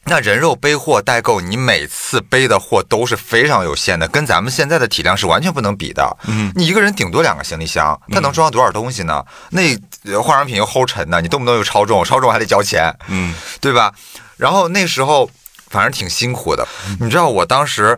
[0.05, 6.17] 那人肉背货代购，你每次背的货都是非常有限的，跟咱们现在的体量是完全不能比的。
[6.27, 9.25] 嗯，你一个人顶多两个行李箱，它能装多少东西呢？
[9.51, 9.77] 那
[10.21, 13.93] 化妆品又齁沉的，你动不动又超重，超重还得交钱，嗯，对吧？
[14.37, 15.31] 然后那时候
[15.69, 16.67] 反正挺辛苦的。
[16.99, 17.97] 你知道我当时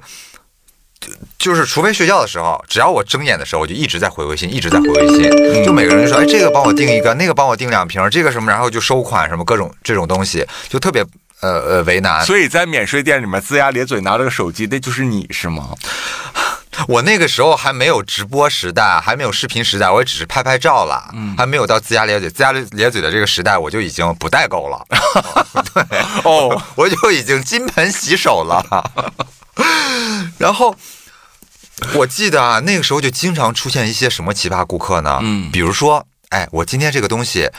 [1.39, 5.65] 就是除非睡觉的时候，只要我睁眼的时候，我就一直在回微信，一直在回微信。
[5.65, 11.03] 就每个人就说：“哎，这个帮我订一个，那个帮我订两瓶，这个什么，然后就收款什么各种这种东西，就特别。”
[11.43, 15.71] 呃呃，为难，所以在免税店里面龇牙咧嘴拿着个手机，那就是你是吗？
[16.89, 24.87] 我那个时候还没有直播时代，还没有视频时代，我也只是拍拍照了，嗯，还没有到龇牙咧嘴、龇牙咧嘴的这个时代，我就已经不代购了。
[25.75, 28.65] 对，哦， 我就已经金盆洗手了。
[30.39, 30.75] 然后
[31.95, 35.19] 我记得啊，那个时候就经常出现一些什么奇葩顾客呢？
[35.23, 37.51] 嗯，比如说，哎，我今天这个东西，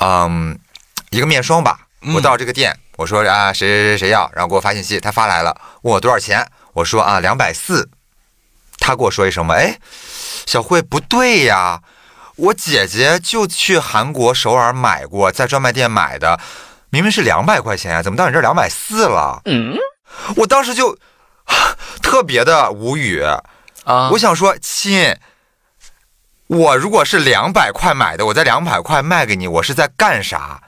[0.00, 0.58] 嗯，
[1.10, 1.80] 一个面霜吧，
[2.14, 2.76] 我到这个店。
[2.96, 7.88] 我说啊，谁谁谁谁要，然后给我发信息，他发来了，问我多少钱，我说啊，两百四。
[8.78, 9.78] 他给我说一声嘛，哎，
[10.44, 11.80] 小慧不对呀，
[12.36, 16.40] 我姐姐就去韩国首尔买过，在专卖店买的，
[16.90, 19.40] 明明是两百块钱呀，怎么到你这两百四了？
[19.44, 19.76] 嗯，
[20.36, 20.98] 我当时就
[22.02, 23.22] 特别的无语。
[23.84, 25.16] 啊，我想说亲，
[26.48, 30.60] 我如果是两百块买的，我在两百块卖给你，我是在干啥？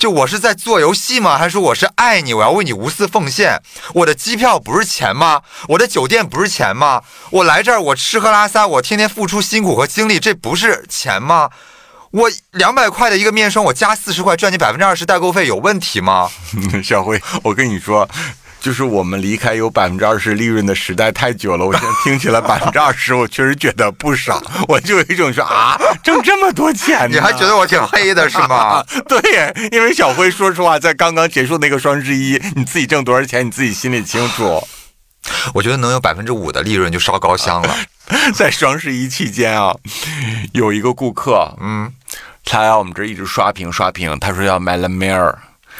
[0.00, 1.36] 就我是在做游戏吗？
[1.36, 2.32] 还是说我是爱你？
[2.32, 3.60] 我要为你无私奉献？
[3.92, 5.42] 我的机票不是钱吗？
[5.68, 7.02] 我的酒店不是钱吗？
[7.30, 11.50] 我来这儿，我吃喝拉撒，我天天付出辛苦和精力，这不是钱吗？
[12.12, 16.30] 我两百块的一个面霜，我加四十块赚你百分之二十代购费，有问题吗？
[16.82, 18.08] 小辉，我跟你说。
[18.60, 24.40] 就是我们离开有百分之二十利润的时代太久了，我现在听起来百分之二十，我确实觉得不少。
[24.68, 28.84] 我就有一种说啊，挣这么多钱，你还觉得我挺黑的是吗？
[29.08, 34.62] 对，因为小辉说实话，在刚刚结束那个双十一，你自己挣多少钱，你自己心里清楚。
[35.54, 37.74] 我觉得能有百分之五的利润就烧高香了。
[38.34, 39.74] 在双十一期间啊，
[40.52, 41.90] 有一个顾客，嗯，
[42.44, 45.34] 他来我们这一直刷屏刷屏，他说要买 La Mer。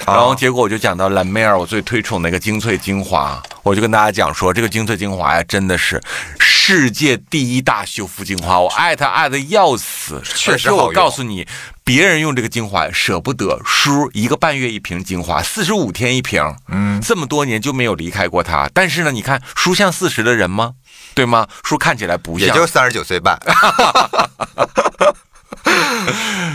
[0.07, 6.03] 然后结果我就讲到兰梅尔，我最推崇那个精粹精华，我就跟大家讲说，这个精粹精华呀，真的是
[6.41, 10.21] 世界第一大修复精华，我爱它爱的要死。
[10.25, 11.47] 确实我告诉你，
[11.85, 18.69] 别人用这个精华舍不得，叔一个半月一瓶精华，四十五天一瓶，嗯，这么多年就没有离开过它。
[18.75, 20.73] 但是呢，你看叔像四十的人吗？
[21.15, 21.47] 对吗？
[21.63, 23.39] 叔看起来不像，也就三十九岁半。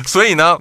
[0.05, 0.57] 所以呢。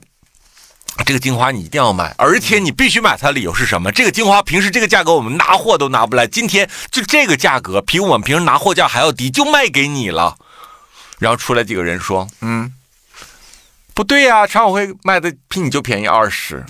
[1.04, 3.90] 这个精华你一定要买，而且你必须买它的理由是什么？
[3.90, 10.36] 这个精华平时这个价格我们拿货都拿不来，今天就这个价格比我们平时拿货价还要低，就卖给你了。
[11.18, 12.72] 然后出来几个人说：“嗯，
[13.92, 16.64] 不对呀，常委会卖的比你就便宜二十。”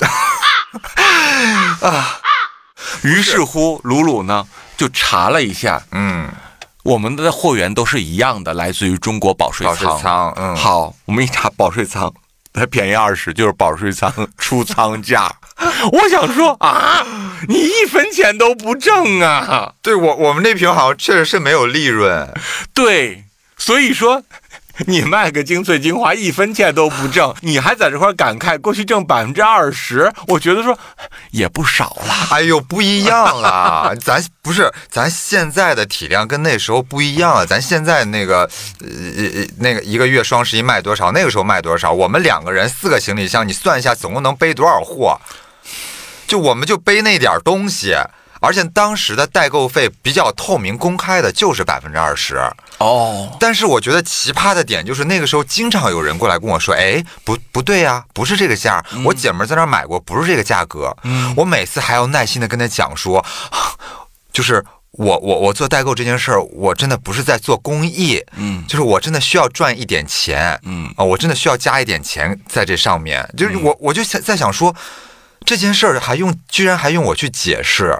[1.80, 2.20] 啊，
[3.02, 4.46] 于是乎鲁鲁呢
[4.76, 6.28] 就查了一下，嗯，
[6.82, 9.76] 我们的货源都是一样的，来自于中国保税仓。
[9.76, 12.12] 保税仓，嗯，好，我们一查保税仓。
[12.54, 15.30] 才便宜二十，就是保税仓出仓价。
[15.92, 17.04] 我想说啊，
[17.48, 19.72] 你一分钱都不挣啊！
[19.82, 22.32] 对我我们那瓶好像确实是没有利润。
[22.72, 23.24] 对，
[23.56, 24.22] 所以说。
[24.86, 30.76] 你卖个精粹精华一分钱都不挣，你还在这块感慨过去挣百分之二十，我觉得说
[31.30, 32.14] 也不少了。
[32.30, 37.46] 哎呦，不一样了， 咱不是咱现在的体量跟那时候不一样了。
[37.46, 38.50] 咱现在那个
[38.80, 38.88] 呃
[39.58, 41.92] 那个一个月双十一卖多少，那个时候卖多少？
[41.92, 45.20] 我们两个人四个行李箱，你算一下总共能背多少货？
[46.26, 47.94] 就我们就背那点东西。
[48.44, 52.36] 而且当时的代购费比较透明公开的，就是百分之二十
[52.78, 53.34] 哦。
[53.40, 63.24] 但是我觉得奇葩的点就是那个时候经常有人过来跟我说：“哎，不不对呀，不是这个价，我姐们在那买过，不是这个价格。”嗯，我每次还要耐心的跟他讲说，
[64.32, 73.26] 就是我我我做代购这件事儿，我真的不是在做公益，嗯，就是我真的需要赚一点钱，嗯啊，我真的需要加一点钱在这上面。
[73.36, 74.74] 就是我我就想在想说，
[75.44, 77.98] 这件事儿还用居然还用我去解释。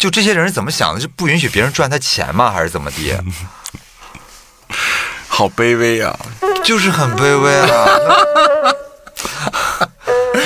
[0.00, 1.00] 就这些人是怎么想的？
[1.00, 2.50] 是不允许别人赚他钱吗？
[2.50, 3.22] 还是怎么的？
[5.28, 6.18] 好卑微啊！
[6.64, 7.86] 就是很卑微啊，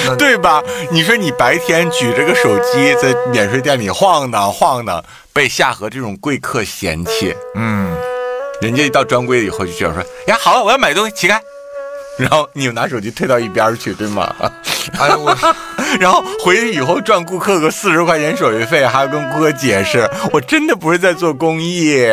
[0.19, 0.63] 对吧？
[0.91, 5.03] 你说你白天举着个手机在免税店里晃荡晃荡，
[5.33, 7.97] 被夏河这种贵客嫌弃，嗯，
[8.61, 11.41] 人家一到专柜以后就这样说：“呀，好了，我要买东西，起开。”
[12.17, 14.35] 然后你拿手机退到一边去，对吗？
[14.99, 15.37] 哎呀我，
[15.99, 22.05] 然后回去以后赚顾客个四十块钱手续费，还要跟顾客解释，我真的不是在做公益，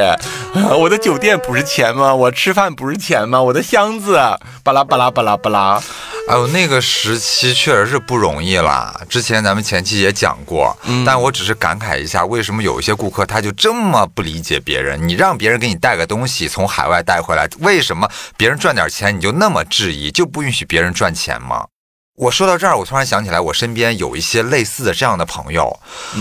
[0.79, 2.15] 我的酒店不是钱吗？
[2.15, 3.41] 我吃饭不是钱吗？
[3.41, 4.19] 我的箱子
[4.63, 5.81] 巴拉巴拉巴拉巴拉。
[6.29, 9.01] 哎呦，那个时期确实是不容易啦。
[9.09, 10.75] 之前咱们前期也讲过，
[11.05, 15.07] 但我只是感慨一下，为什么有一些顾客他就这么不理解别人？
[15.07, 21.67] 你让别人给你带个东西从海外带回来，为什么别人赚点钱你就那么质疑，就不允许别人赚钱吗？
[22.15, 25.79] 我说到这儿，我突然想起来，我身边有一些类似的这样的朋友，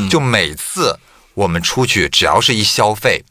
[0.08, 0.98] 就每次
[1.34, 3.24] 我们出去，只要是一消费。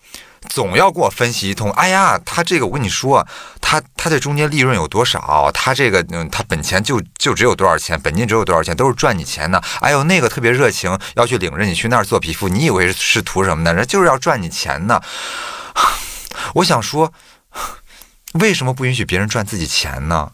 [0.48, 3.28] 总要给我分析一通，哎呀，他这个我跟你说，
[3.60, 5.52] 他他这中间利润有多少？
[5.54, 9.62] 他这个嗯，他本钱就就只有多少钱，本金只有多少钱，都是赚你钱的。
[9.82, 13.74] 哎呦，那个特别热情，要去领着你去那儿做皮肤，你以为是图什么呢？
[13.74, 15.02] 人就是要赚你钱呢。
[16.56, 17.12] 我想说，
[18.34, 20.32] 为什么不允许别人赚自己钱呢？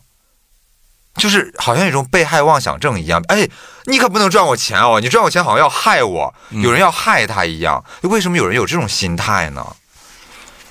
[1.16, 3.24] 就是好像一种被害妄想症一样。
[3.30, 3.48] 哎，
[3.86, 5.00] 你可不能赚我钱哦！
[5.00, 7.82] 你赚我钱好像要害我，有人要害他一样。
[8.02, 9.66] 为什么有人有这种心态呢？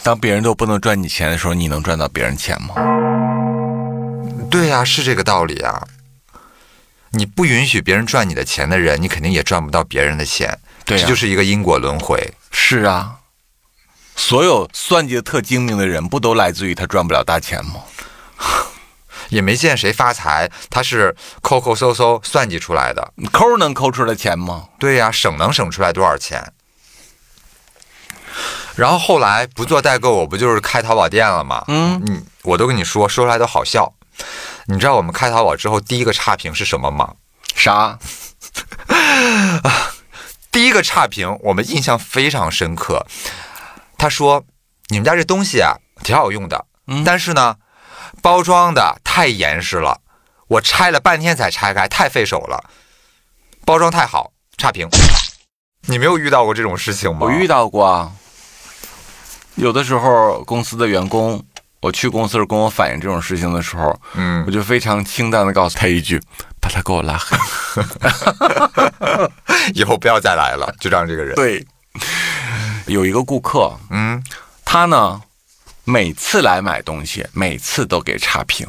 [0.03, 2.75] 当别人都不能赚你钱的时候，你能赚到别人钱吗？
[4.51, 5.83] 对呀，是这个道理啊。
[7.13, 10.59] 你不允许别人赚你的钱的人，你肯定也赚不到别人的钱。
[10.85, 12.35] 对，这就是一个因果轮回。
[12.51, 13.17] 是啊，
[14.17, 17.83] 所有算计的特精明的人，不都来自于他赚不了大钱吗？
[19.31, 23.13] 也没见谁发财，他是抠抠搜搜算计出来的。
[23.33, 24.69] 抠能抠出来钱吗？
[24.79, 26.53] 对呀，省能省出来多少钱？
[28.77, 31.65] 然后后来不做代购，我不就是开淘宝店了吗？
[31.69, 33.95] 嗯，你我都跟你说，说出来都好笑。
[34.67, 37.15] 你知道我们开淘宝之后第一个差评是什么吗？
[37.55, 37.99] 啥？
[40.53, 43.07] 第一个差评我们印象非常深刻。
[43.99, 44.45] 他说
[44.89, 46.67] ：“你们家这东西啊，挺好用的，
[47.05, 47.57] 但是呢，
[48.23, 50.01] 包装的太严实了，
[50.49, 52.65] 我拆了半天才拆开，太费手了。
[53.65, 54.89] 包装太好，差评。
[55.87, 57.21] 你没有遇到过这种事情吗？
[57.23, 58.13] 我遇到过。”
[59.57, 61.41] 有的时候，公司的员工，
[61.81, 66.21] 我去公司跟我反映这种事情的时候，嗯，我就非常清淡的告诉他一句
[66.61, 67.39] ：“把他给我拉黑，
[69.73, 71.37] 以后不要再来了。”就这样，这个人。
[71.37, 71.65] 对，
[72.87, 74.23] 有一个顾客，嗯，
[74.65, 75.23] 他呢，
[75.85, 78.67] 每次来买东西，每次都给差评。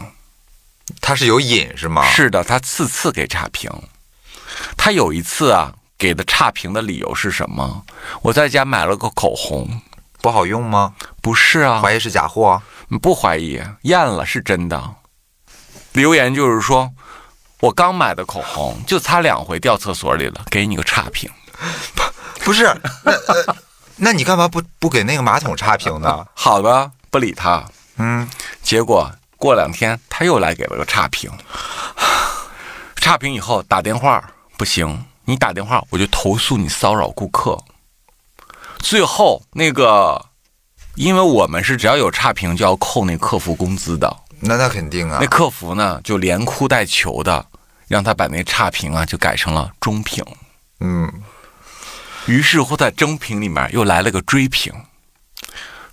[1.02, 2.06] 他是有瘾是吗？
[2.10, 3.70] 是的，他次次给差评。
[4.78, 7.84] 他有一次啊，给的差评的理由是什么？
[8.22, 9.82] 我在家买了个口红。
[10.22, 10.96] 不好用吗？
[11.22, 12.60] 不是啊，怀疑是假货？
[13.02, 14.96] 不怀疑，验了是真的。
[15.94, 16.92] 留言就是说，
[17.60, 21.30] 我刚买的口红就擦两回掉厕所里了，给你个差评。
[22.44, 23.14] 不是，那
[23.98, 26.26] 那你干嘛不不给那个马桶差评呢？
[26.34, 27.64] 好的，不理他。
[27.98, 28.30] 嗯，
[28.62, 31.32] 结果过两天他又来给了个差评。
[32.96, 37.58] 差评以后打电话不行，你打电话我就投诉你骚扰顾客。
[38.80, 40.26] 最后那个，
[40.96, 45.20] 因为我们是只要有差评就要扣那客服工资的，那那肯定啊。
[45.22, 47.46] 那客服呢就连哭带求的，
[47.88, 50.26] 让他把那差评啊就改成了中评。
[50.82, 51.12] 嗯。
[52.28, 54.74] 于是乎在征评里面又来了个追评，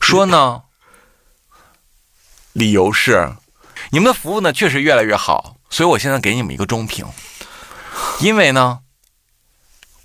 [0.00, 0.62] 说呢，
[2.52, 3.32] 理由是
[3.90, 7.06] 你们的服务呢确实越来越好，所以我现在给你们一个中评，
[8.20, 8.80] 因为呢，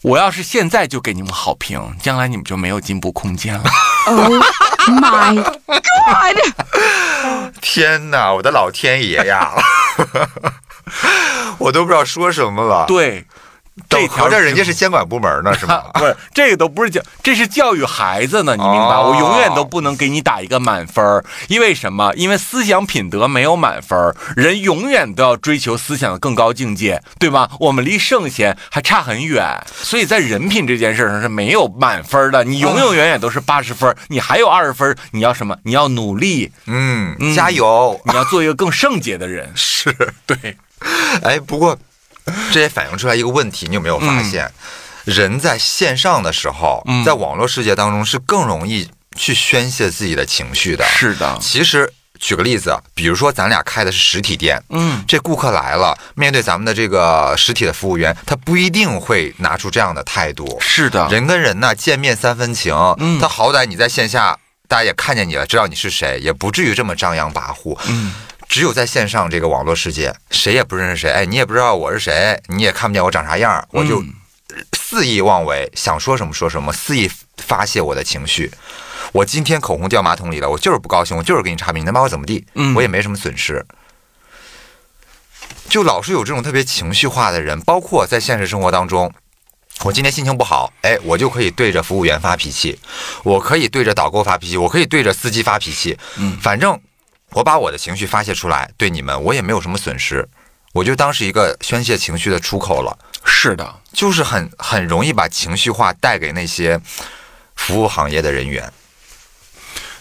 [0.01, 3.63] 我要是现在就给你们好评，将来你们就没有进步空间了。
[4.07, 4.31] Oh
[4.87, 6.37] my god！
[7.61, 9.53] 天哪，我的老天爷呀！
[11.59, 13.25] 我都不知道说什么了。，对，
[13.89, 15.83] 这等条合着人家是监管部门呢，是吗？
[15.93, 18.95] 不是这个都不是教，这是教育孩子呢，你明白？
[18.95, 22.11] 哦我永远都不能给你打一个满分儿因为什么？
[22.15, 23.97] 因为思想品德没有满分
[24.35, 27.49] 人永远都要追求思想的更高境界，对吧？
[27.59, 35.55] 我们离圣贤还差很远，所以在人品这件事上是没有满分的，你永永远远都是八十分儿你还有二十分你要什么？
[35.63, 37.99] 你要努力，嗯，嗯加油！
[38.05, 39.51] 你要做一个更圣洁的人。
[39.55, 40.57] 是，对，
[41.23, 41.77] 哎，不过
[42.51, 44.51] 这也反映出来一个问题，你有没有发现，
[45.05, 47.03] 人在线上的时候，嗯。
[47.03, 50.85] 在网络世界当中是更容易去宣泄自己的情绪的。
[50.85, 60.57] 是的，其实举个例子，比如说咱俩开的是实体店，嗯，这顾客来了，面对咱们的这个实体的服务员，他不一定会拿出这样的态度。
[60.59, 63.19] 是的，人跟人呢，见面三分情，嗯。
[63.19, 67.77] 他好歹你在线下，大家也看见你了，知道你是谁，也不至于这么张扬跋扈。
[67.87, 68.13] 嗯，
[68.47, 74.13] 只有在线上这个网络世界，谁也不认识谁，哎，你也不知道我是谁，你也看不见我长啥样，我就嗯
[74.73, 78.51] 肆意妄为，想说什么说什么，肆意发泄我的情绪。
[79.11, 82.45] 我今天口红掉马桶里了，我就是不高兴，我就是给你差评，你能把我怎么地？
[82.55, 83.65] 嗯我也没什么损失。
[85.69, 89.11] 就老是有这种特别情绪化的人，包括在现实生活当中，
[89.83, 92.79] 我今天心情不好，哎，我就可以对着服务员发脾气，
[93.23, 96.79] 我可以对着导购发脾气，我可以对着司机发脾气，嗯反正
[97.31, 100.27] 我把我的情绪发泄出来，对你们我也没有什么损失，
[100.73, 102.97] 我就当是一个宣泄情绪的出口了。
[103.25, 106.79] 是的，就是很很容易把情绪化带给那些
[107.55, 108.71] 服务行业的人员。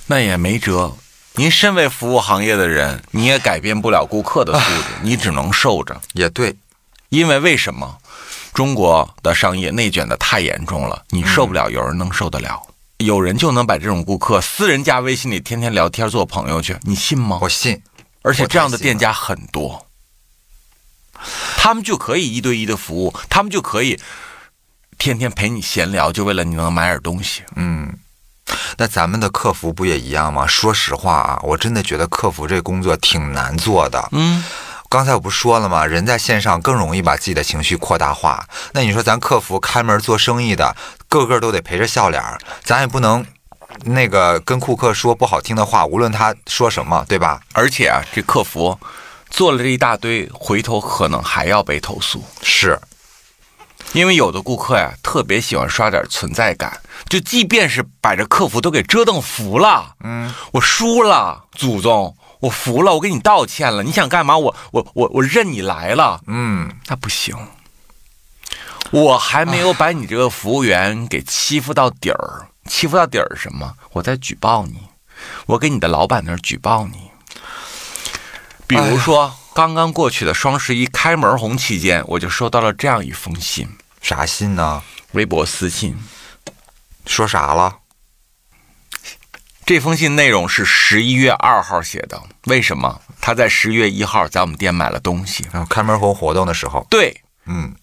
[0.06, 0.94] 那也没辙。
[1.34, 6.00] 您身为服务行业的人，你也改变不了顾客的素质， 你只能受着。
[6.12, 6.56] 也对，
[7.10, 7.98] 因为为什么？
[8.54, 12.62] 中国的商业内卷的太严重了，你受不了，有人能受得了。
[12.98, 17.38] 有人就能把这种顾客私人加微信里天天聊天做朋友去，你信吗？
[17.42, 17.82] 我信。
[18.22, 19.86] 而且这样的店家很多，
[21.56, 24.00] 他们就可以一对一的服务，他们就可以
[24.98, 27.42] 天天陪你闲聊，就为了你能买点东西。
[27.54, 27.96] 嗯，
[28.78, 30.44] 那咱们的客服不也一样吗？
[30.44, 34.08] 说实话啊，我真的觉得客服这工作挺难做的。
[34.10, 34.42] 嗯，
[34.88, 35.84] 刚才我不说了吗？
[35.84, 38.46] 人在线上更容易把自己的情绪扩大化。
[38.72, 40.74] 那你说咱客服开门做生意的，
[41.08, 43.24] 个个都得陪着笑脸儿，咱也不能
[43.84, 47.40] 那个跟顾客说不好听的话，无论他说什么，对吧？
[47.52, 48.78] 而且啊，这客服
[49.28, 52.24] 做了这一大堆，回头可能还要被投诉。
[52.42, 52.80] 是，
[53.92, 64.36] 因为有的顾客呀，特别喜欢刷点存在感，就即便是把这客服都给折腾服了，嗯，我输了，祖宗，我服了，我给你道歉了，你想干嘛？
[64.36, 67.36] 我我我我认你来了，嗯，那不行，
[68.90, 73.74] 我还没有把你这个服务员给欺负到底儿，欺负到底儿什么？
[73.92, 74.78] 我在举报你，
[75.46, 77.10] 我给你的老板那儿举报你。
[78.66, 83.68] 比如说，刚刚过去的双十一开门红期间，我就收到了这样一封信，
[84.02, 84.82] 啥信呢？
[85.12, 85.96] 微博私信。
[87.06, 87.78] 说啥了？
[89.66, 93.02] 这封信内容是十一月二号写的，为什么？
[93.20, 95.44] 他在十月一号在我们店买了东西。
[95.52, 97.74] 然后开门红活动的时候，对，嗯，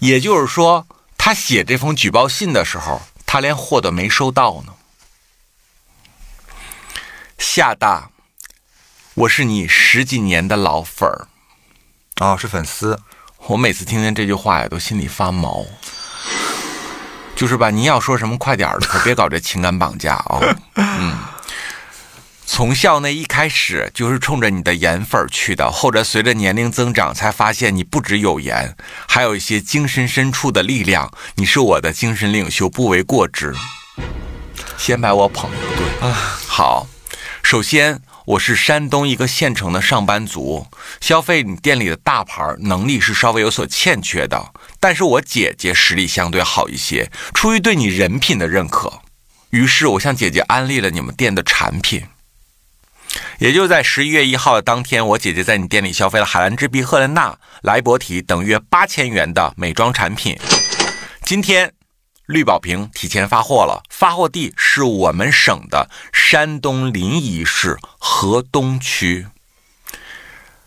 [0.00, 0.84] 也就是说，
[1.16, 4.74] 他写这封举报信的时候，他连货都没收到呢。
[7.38, 8.10] 夏大，
[9.14, 11.28] 我是你十几年的老粉儿，
[12.18, 13.00] 哦，是粉丝，
[13.46, 15.64] 我每次听见这句话呀，都心里发毛。
[17.42, 20.38] 就是吧，您要说什么快点儿的，可 别搞这情感绑架啊、
[20.76, 21.12] 嗯，
[22.46, 28.76] 从校内一开始就是冲着你的颜粉儿去的，后者随着年龄增长，才发现你不只有颜，
[29.08, 31.12] 还有一些精神深处的力量。
[31.34, 33.52] 你是我的精神领袖，不为过之。
[34.78, 36.12] 先把我捧一顿。
[36.46, 36.86] 好，
[37.42, 40.66] 首先我是山东一个县城的上班族，
[41.00, 49.00] 消费你店里的大牌能力是稍微有所欠缺的，但是我姐姐实力相对好一些，出于对你人品的认可，
[49.50, 52.04] 于是我向姐姐安利了你们店的产品。
[53.38, 60.38] 也就在十一月一号的当天，我姐姐在你店里消费了海蓝之鼻、赫莲娜、莱伯缇等约八千元的美妆产品。
[61.24, 61.72] 今天，
[62.32, 69.28] 绿宝瓶提前发货了，发货地是我们省的山东临沂市河东区。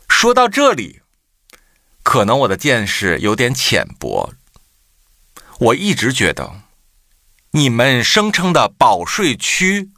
[0.08, 1.02] 说到这里，
[2.02, 4.32] 可能我的见识有点浅薄，
[5.58, 6.62] 我一直觉得，
[7.50, 9.90] 你们声称的保税区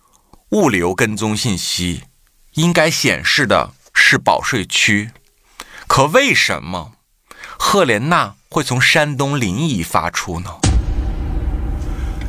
[0.50, 2.04] 物流跟踪信息，
[2.54, 5.10] 应该显示的是保税区，
[5.86, 6.92] 可为什么
[7.58, 10.58] 赫莲娜会从山东临沂发出呢？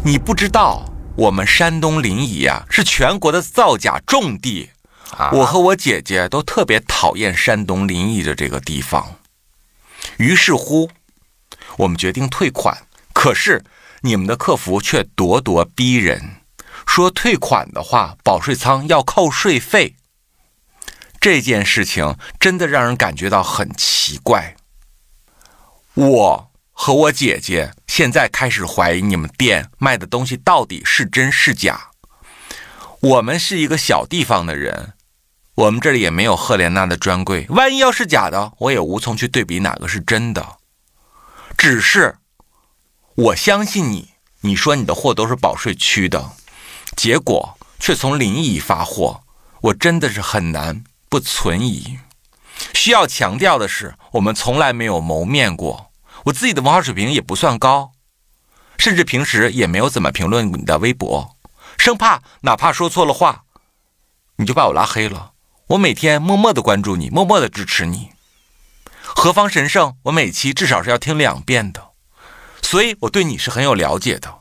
[0.02, 0.86] 你不知道，
[1.16, 4.70] 我们山东临沂啊是全国的造假重地。
[5.18, 9.16] 啊我和我姐姐都特别讨厌山东临沂的这个地方。
[10.18, 10.89] 于是乎，
[11.78, 12.86] 我们决定退款。
[13.12, 13.64] 可是
[14.02, 16.38] 你们的客服却咄咄逼人，
[16.88, 19.95] 说退款的话，保税仓要扣税费。
[21.20, 24.56] 这件事情真的让人感觉到很奇怪。
[25.95, 26.49] 我
[26.82, 31.89] 和我姐姐现在开始怀疑你们店卖的东西到底是真是假。
[33.01, 34.93] 我们是一个小地方的人，
[35.55, 40.55] 我们这里也没有赫莲娜的专柜，万一要是假的，我也无从去对比哪个是真的。
[41.57, 42.15] 只是
[43.15, 46.32] 我相信你，你说你的货都是保税区的，
[46.95, 49.23] 结果却从临沂发货，
[49.63, 51.99] 我真的是很难不存疑。
[52.73, 55.88] 需要强调的是，我们从来没有谋面过，
[56.26, 57.91] 我自己的文化水平也不算高，
[58.78, 61.36] 甚至平时也没有怎么评论你的微博，
[61.78, 63.43] 生怕哪怕说错了话，
[64.38, 65.32] 你就把我拉黑了。
[65.67, 68.09] 我每天默默的关注你，默默的支持你。
[69.03, 69.95] 何方神圣？
[70.03, 71.89] 我每期至少是要听两遍的，
[72.61, 74.38] 所以我对你是很有了解的。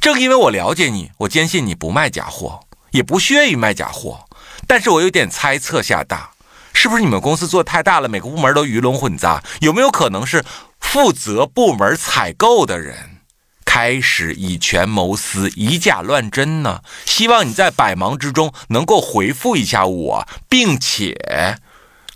[0.00, 4.26] 正因为我了解你，我坚信你不卖假货，也不屑于卖假货。
[4.66, 6.30] 但是我有点猜测下大，
[6.72, 9.42] 是不是你们公司做太大了，每个部门都鱼龙混杂？
[9.60, 10.44] 有没有可能是
[10.84, 13.22] 负责部门采购的人
[13.64, 16.82] 开始以权谋私、以假乱真呢？
[17.04, 21.58] 希望你在百忙之中能够回复一下我，并且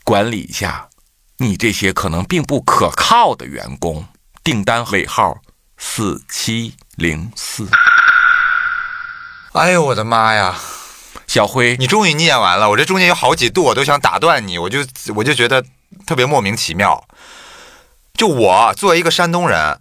[0.04, 0.90] 管理一下
[1.38, 4.06] 你这些可能并不可靠的员工。
[4.44, 5.38] 订单尾号
[5.76, 7.68] 四七零四。
[9.54, 10.56] 哎呦我的妈呀！
[11.26, 14.78] 小辉，你终于念完了，我这中间有好几度我都想打断你，我就
[15.16, 15.64] 我就觉得
[16.06, 17.04] 特别莫名其妙。
[18.18, 19.80] 就我作为一个山东人，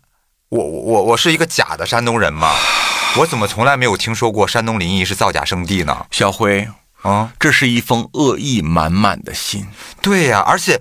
[0.49, 2.53] 我我我我是一个假的山东人吗？
[3.17, 6.05] 我怎么从来没有听说过山东临沂是造假圣地呢？
[6.11, 6.69] 小辉，
[7.01, 9.67] 啊、这是一封恶意满满的信。
[10.03, 10.79] 对呀、而且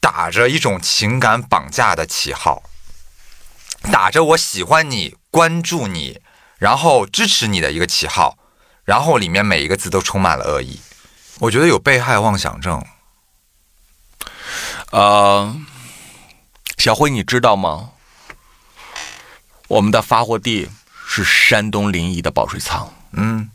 [0.00, 2.64] 打着一种情感绑架的旗号，
[3.92, 6.20] 打着我喜欢你、关注你，
[6.58, 8.36] 然后支持你的一个旗号，
[8.84, 10.80] 然后里面每一个字都充满了恶意。
[11.38, 12.84] 我觉得有被害妄想症。
[14.90, 15.56] 呃，
[16.82, 17.92] 小辉，你知道吗？
[19.68, 20.68] 我们的发货地
[21.06, 22.92] 是山东临沂的保税仓。
[23.12, 23.52] 嗯，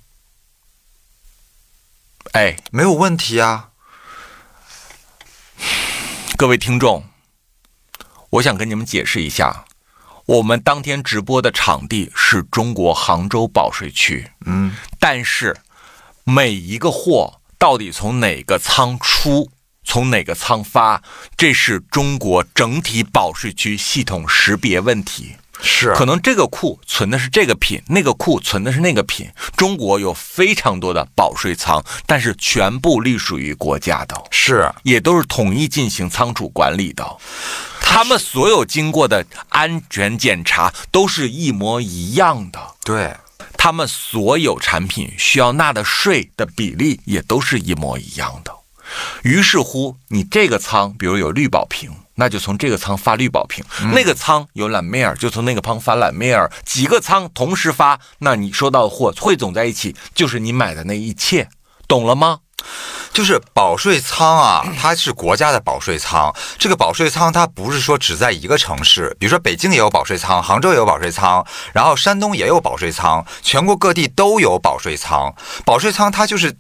[2.32, 3.72] 哎，没有问题啊。
[6.38, 7.04] 各位听众，
[8.30, 9.66] 我想跟你们解释一下，
[10.26, 15.58] 我们当天直播的场地是中国杭州保税区，嗯，但是
[16.24, 19.52] 每一个货到底从哪个仓出，
[19.88, 21.02] 从哪个仓发，
[21.38, 25.38] 这是中国整体保税区系统识别问题。
[25.60, 29.28] 是可能这个库存的是这个品，那个库存的是那个品。
[29.56, 37.04] 中国有非常多的保税仓，但是全部隶属于国家的，是也都是统一进行仓储管理的。
[37.82, 43.16] 他们所有经过的安全检查都是一模一样的，对，
[43.58, 48.54] 他们所有产品需要纳的税的比例也都是一模一样的。
[49.24, 53.64] 于是乎，你这个仓，比如有绿宝瓶，那就从这个仓发绿宝瓶；
[53.94, 56.52] 那个仓有蓝面儿，就从那个仓发蓝面儿。
[56.66, 61.50] 几个仓同时发，那你收到的货汇总在一起，就是你买的那一切，
[61.88, 62.40] 懂了吗？
[63.14, 66.34] 就是保税仓啊，它是国家的保税仓。
[66.58, 75.34] 这个保税仓它不是说只在一个城市，比如说北京也有保税仓，杭州也有保税仓，然后山东也有保税仓，全国各地都有保税仓。
[75.66, 76.58] 保税仓它就是。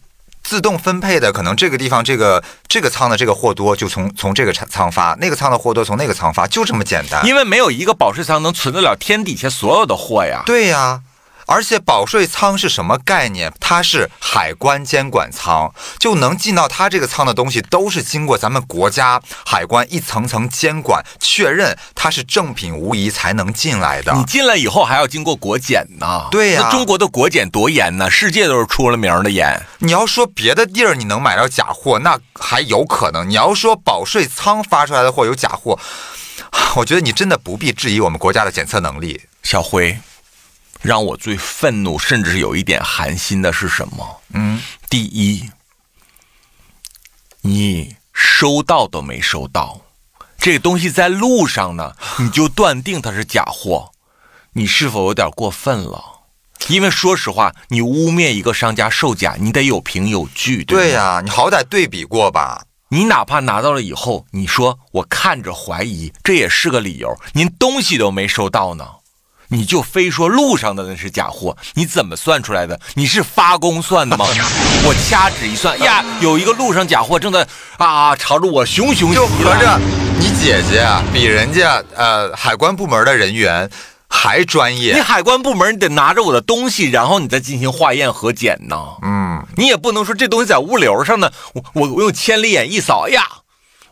[0.47, 7.27] 自动分配的，可能这个地方这个这个仓的这个货多，就从从这个仓发；那个仓的货多，从那个仓发，就这么简单。
[7.27, 10.43] 因为没有一个保税仓能存得了天底下所有的货呀。
[10.45, 11.01] 对呀、
[11.47, 13.51] 而且保税仓是什么概念？
[13.59, 24.13] 它是海关监管仓，就能进到它这个仓的东西，都是经过咱们国家海关一层层监管，确认它是正品无疑才能进来的。
[24.13, 26.27] 你进来以后还要经过国检呢。
[26.29, 28.11] 对呀那中国的国检多严呢？
[28.11, 29.65] 世界都是出了名儿的严。
[29.79, 35.79] 你要说别的地儿你能买到假货，那还有可能；你要说保税仓发出来的货有假货，
[36.75, 39.21] 我觉得你真的不必质疑我们国家的检测能力。
[39.43, 39.97] 小辉，
[40.81, 44.21] 让我最愤怒，甚至是有一点寒心的是什么？
[44.33, 45.49] 嗯，第一，
[47.41, 49.81] 你收到都没收到，
[50.37, 53.91] 这个东西在路上呢， 你就断定它是假货，
[54.53, 56.03] 你是否有点过分了？
[56.69, 62.65] 因为说实话，你污蔑一个商家售假，你得有凭有据，对呀、你好歹对比过吧？
[62.89, 67.15] 你哪怕拿到了以后，你说我看着怀疑，这也是个理由。
[67.33, 68.85] 您东西都没收到呢，
[69.49, 72.79] 你就非说路上的那是假货，你怎么算出来的？
[72.95, 74.25] 你是发功算的吗？
[74.85, 79.25] 我掐指一算，呀，有一个路上假货正在啊朝着我熊熊就。
[79.27, 79.79] 合着
[80.19, 83.69] 你姐姐啊，比人家呃海关部门的人员
[84.09, 85.01] 还专业你。
[85.01, 88.75] 海关部门你得拿着我的东西，然后你再进行化验核检呢。
[89.03, 93.23] 嗯，你也不能说这东西在物流上呢，我我我用千里眼一扫，哎呀，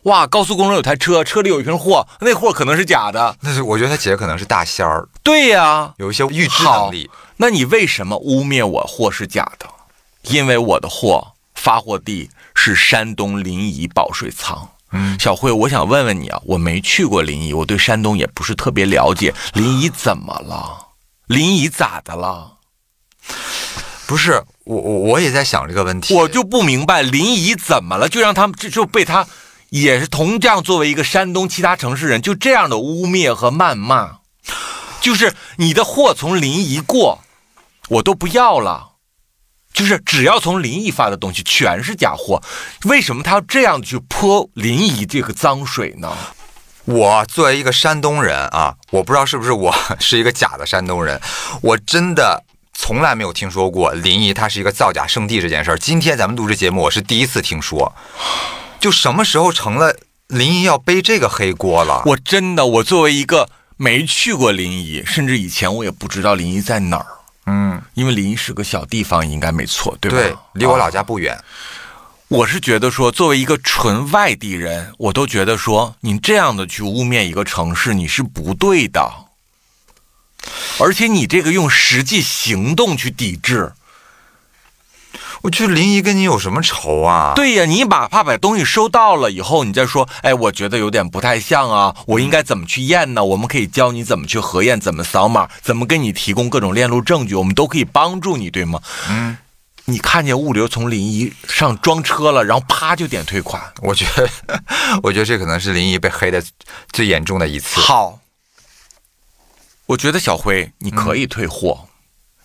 [0.06, 3.36] 哇，高速公路有台车，车里有一瓶货，那货可能是假的。
[3.40, 9.66] 那是我觉得他姐姐可能是大仙儿，对呀、有一些预知能力。，那你为什么污蔑我货是假的？
[10.22, 14.68] 因为我的货发货地是山东临沂保税仓。
[14.92, 19.34] 嗯，小慧，我想问问你啊，我没去过临沂，我对山东也不是特别了解。
[19.54, 20.86] 临沂怎么了？
[21.26, 22.52] 临沂咋的了？
[24.06, 26.14] 不是我我我也在想这个问题。
[26.14, 29.26] 我就不明白临沂怎么了，就让他们就就被他
[29.70, 34.18] 也是同样作为一个山东其他城市人，就这样的污蔑和谩骂，
[35.00, 37.20] 就是你的货从临沂过，
[37.88, 38.92] 我都不要了。
[39.72, 42.42] 就是只要从临沂发的东西全是假货，
[42.84, 46.10] 为什么他要这样去泼临沂这个脏水呢？
[46.86, 51.20] 我作为一个山东人啊，我不知道是不是我是一个假的山东人，
[51.60, 52.42] 我真的
[52.72, 55.78] 从来没有听说过临沂它是一个造假圣地这件事儿。
[55.78, 57.92] 今天咱们录制节目，我是第一次听说，
[58.86, 59.96] 就什么时候成了
[60.28, 62.04] 临沂要背这个黑锅了？
[62.06, 67.06] 我真的，我作为一个没去过临沂，甚至以前我也不知道临沂在哪儿，
[67.46, 70.18] 嗯，因为临沂是个小地方，应该没错，对吧？
[70.18, 71.36] 对，离我啊老家不远。
[72.28, 79.12] 我是觉得说，作为一个纯外地人，我都觉得说，你这样的去污蔑一个城市，你是不对的。
[80.78, 83.72] 而且你这个用实际行动去抵制，
[85.46, 93.24] 我去临沂跟你有什么仇啊？，对呀，你哪怕把东西收到了以后，你再说，哎，我觉得有点不太像啊，我应该怎么去验呢？
[93.24, 98.80] 我们可以教你怎么去核验，怎么扫码，怎么给你提供各种链路证据，我们都可以帮助你，对吗？
[99.08, 99.38] 嗯，
[99.84, 104.28] 你看见物流从临沂上装车了，然后啪就点退款，我觉得，
[105.04, 106.42] 我觉得这可能是临沂被黑的
[106.90, 107.80] 最严重的一次。
[107.80, 108.18] 好，
[109.86, 111.85] 我觉得小辉你可以退货，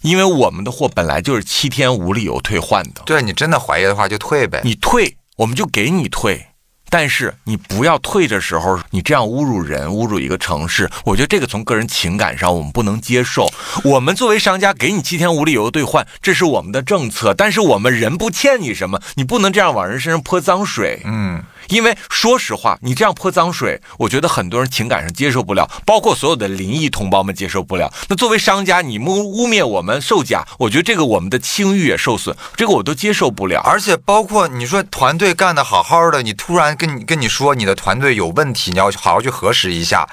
[0.02, 3.02] 因为我们的货本来就是七天无理由退换的。
[3.06, 4.62] 对你真的怀疑的话，就退呗。
[4.64, 6.48] 你退，我们就给你退。
[6.94, 13.48] 但是你不要退的时候，你这样侮辱人、侮辱一个城市，我觉得这个从个人情感上我们不能接受。
[13.86, 21.02] 我们作为商家给你七天无理由兑换，这是我们的政策，但是我们人不欠你什么，你不能这样往人身上泼脏水。
[21.06, 21.42] 嗯，
[21.72, 27.92] 因为说实话，你这样泼脏水，我觉得很多人情感上接受不了，包括所有的临沂同胞们接受不了。
[28.10, 33.62] 那作为商家，你污污蔑我们售假，我觉得这个我们的清誉也受损，这个我都接受不了。
[33.62, 40.06] 而且包括你说团队干得好好的，你突然跟你跟你说你的团队有问题，你要好好去核实一下，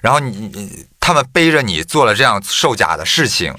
[0.00, 3.54] 然后你你他们背着你做了这样售假的事情，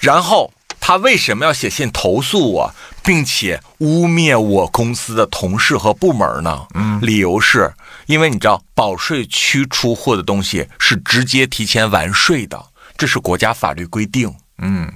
[0.00, 0.50] 然后
[0.86, 6.66] 他为什么要写信投诉我，并且污蔑我公司的同事和部门呢？
[6.74, 7.72] 嗯，理由是
[8.04, 12.62] 因为你知道保税区出货的东西是直接提前完税的，
[12.98, 14.36] 这是国家法律规定。
[14.58, 14.92] 嗯，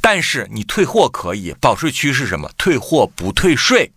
[0.00, 2.50] 但是你退货可以，保税区是什么？
[2.58, 3.92] 退货不退税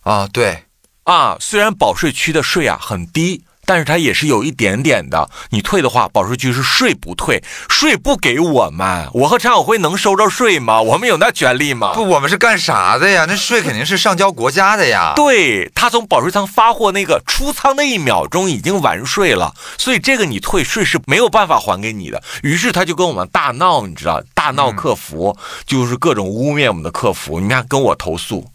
[0.00, 0.64] 啊，对，
[1.04, 1.36] 啊。
[1.38, 5.30] 虽然保税区的税啊很低，但是它也是有一点点的。
[5.48, 9.08] 你退的话，保税区是税不退，税不给我们。
[9.14, 10.82] 我和常晓辉能收着税吗？
[10.82, 11.94] 我们有那权利吗？
[11.94, 13.24] 不，我们是干啥的呀？
[13.26, 15.14] 那税肯定是上交国家的呀。
[15.16, 22.22] 对他从保税仓发货那个出仓那一秒钟已经完税了，所以这个你退税是没有办法还给你的。
[22.42, 27.40] 于是他就跟我们大闹，你知道，大闹客服，就是各种污蔑我们的客服。
[27.40, 28.46] 你看跟我投诉。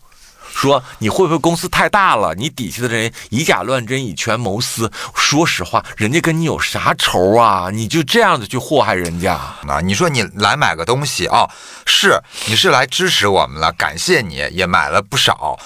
[0.57, 2.33] 说你会不会公司太大了？
[2.33, 4.91] 你底下的人以假乱真，以权谋私。
[5.13, 7.69] 说实话，人家跟你有啥仇啊？
[7.71, 9.33] 你就这样子去祸害人家？
[9.67, 11.47] 啊，你说你来买个东西啊、
[11.85, 15.59] 是你是来支持我们了，感谢你也买了不少，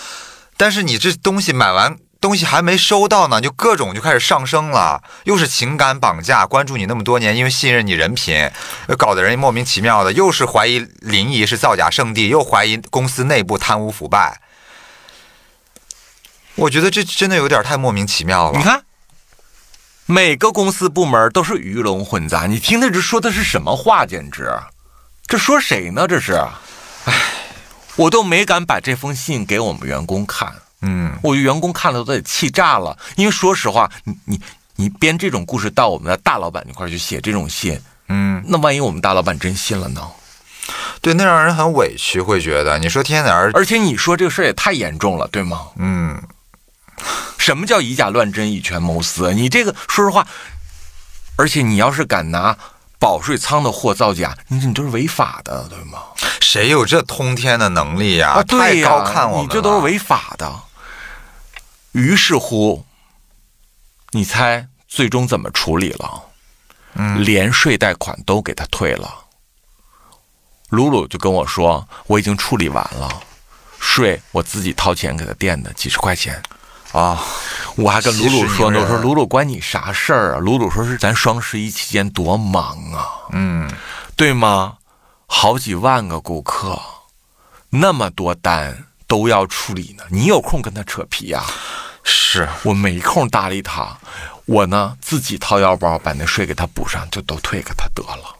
[0.57, 1.97] 但是你这东西买完。
[2.19, 8.47] 东西还没收到呢，就各种就开始上升了，又是情感绑架，关注你那么多年，因为信任你人品，
[8.95, 14.39] 搞得人莫名其妙的，又是怀疑临沂是造假圣地，又怀疑公司内部贪污腐败。
[16.55, 18.57] 我觉得这真的有点太莫名其妙了。
[18.57, 18.83] 你看，
[20.05, 24.05] 每个公司部门都是鱼龙混杂，你听他这说的是什么话？
[24.05, 24.51] 简直，
[25.27, 26.07] 这说谁呢？
[26.07, 26.33] 这是，
[27.05, 27.13] 唉，
[27.95, 32.97] 我都没敢把这封信给我们员工看，嗯，我员工看了都得气炸了。
[33.15, 34.41] 因为说实话，你你
[34.75, 37.79] 你编这种故事到我们的大老板那块去写这种信，
[38.09, 40.05] 嗯，那万一我们大老板真信了呢？
[41.01, 45.61] 对，那让人很委屈，会觉得你说天天在那儿，而且你说这个事儿也太严重了，对吗？
[45.77, 46.21] 嗯，
[47.37, 49.33] 什么叫以假乱真、以权谋私？
[49.33, 50.27] 你这个说实话，
[51.35, 52.57] 而且你要是敢拿
[52.99, 56.03] 保税仓的货造假，你你这是违法的，对吗？
[56.39, 58.31] 谁有这通天的能力呀？
[58.31, 60.53] 啊，对太，高看我们你这都是违法的。
[61.93, 62.85] 于是乎，
[64.11, 66.23] 你猜最终怎么处理了？
[66.93, 69.09] 嗯连税贷款都给他退了。
[70.69, 73.09] 鲁鲁就跟我说，我已经处理完了，
[73.79, 76.43] 税我自己掏钱给他垫的，几十块钱。
[76.91, 77.23] 啊，
[77.75, 80.39] 我还跟鲁鲁说呢，我说鲁鲁关你啥事儿啊？
[80.39, 83.69] 鲁鲁说是咱双十一期间多忙啊，嗯，
[84.15, 84.77] 对吗？
[85.27, 86.77] 好几万个顾客，
[87.69, 91.41] 那么多单都要处理呢，你有空跟他扯皮呀、
[92.03, 93.97] 是我没空搭理他，
[94.45, 98.35] 我呢自己掏腰包把那税给他补上，就都退给他得了。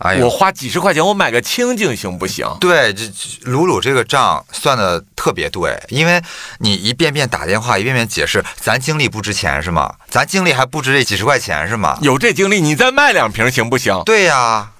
[0.00, 2.46] 哎呀我，花几十块钱，我买个清净行不行？
[2.60, 6.22] 对，这这鲁鲁这个账算的特别对，因为
[6.58, 9.94] 你一遍遍打电话，一遍遍解释，咱精力不值钱是吗？
[10.08, 11.98] 咱精力还不值这几十块钱是吗？
[12.02, 14.02] 有这精力，你再卖两瓶行不行？
[14.04, 14.72] 对呀，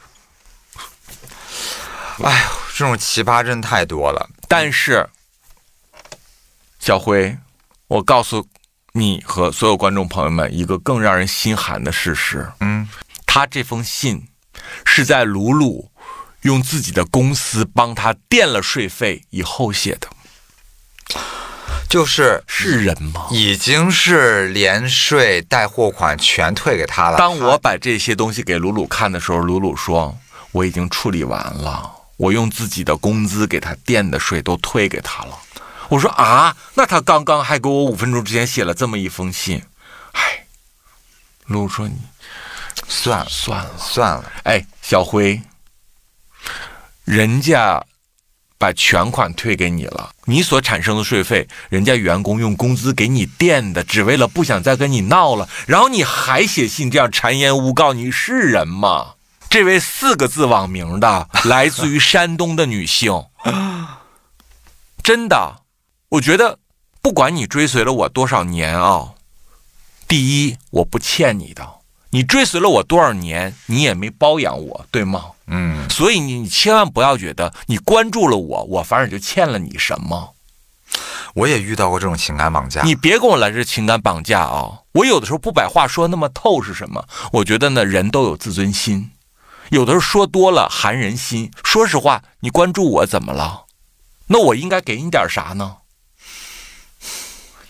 [2.23, 4.29] 哎呦，这种奇葩真太多了。
[4.47, 5.09] 但是，
[6.79, 7.37] 小辉，
[7.89, 8.47] 我告诉
[8.93, 12.89] 你和所有观众朋友们一个更让人心寒的事实：嗯，
[13.27, 14.28] 他这封信
[14.85, 15.91] 是在鲁鲁
[16.43, 20.09] 用自己的公司帮他垫了税费以后写的，
[21.89, 23.27] 就是是人吗？
[23.31, 27.17] 已经是连税带货款全退给他了。
[27.17, 30.17] 当我把这些东西给鲁鲁看的时候，鲁鲁说
[30.53, 35.39] 我已经处理完了，我用自己的工资给他垫的税都退给他了。
[35.89, 39.63] 我说啊，那他刚刚还给我五分钟之前写了这么一封信，
[40.13, 40.45] 哎，
[41.47, 41.95] 鲁鲁说你
[42.89, 45.41] 算了算了，算了，哎，小辉，
[47.05, 47.85] 人家
[48.57, 59.15] 把全款退给你了，你所产生的税费，人家员工用工资给你垫的，只为了不想再跟你闹了，然后你还写信这样谗言诬告，你是人吗？
[59.51, 63.25] 这位四个字网名的，来自于山东的女性，
[65.03, 65.63] 真的，
[66.11, 66.59] 我觉得
[67.01, 69.15] 不管你追随了我多少年啊，
[70.07, 71.78] 第一，我不欠你的，
[72.11, 75.27] 你追随了我多少年，你也没包养我，对吗？
[75.47, 80.35] 嗯，所以你你千万不要觉得你关注了我，我反而就欠了你什么。
[81.35, 82.83] 我也遇到过这种情感绑架。
[82.83, 84.81] 你别跟我来这情感绑架啊！
[84.93, 87.05] 我有的时候不把话说那么透是什么？
[87.33, 89.11] 我觉得呢，人都有自尊心，
[89.69, 91.51] 有的时候说多了寒人心。
[91.63, 93.67] 说实话，你关注我怎么了？
[94.29, 95.77] 那我应该给你点啥呢？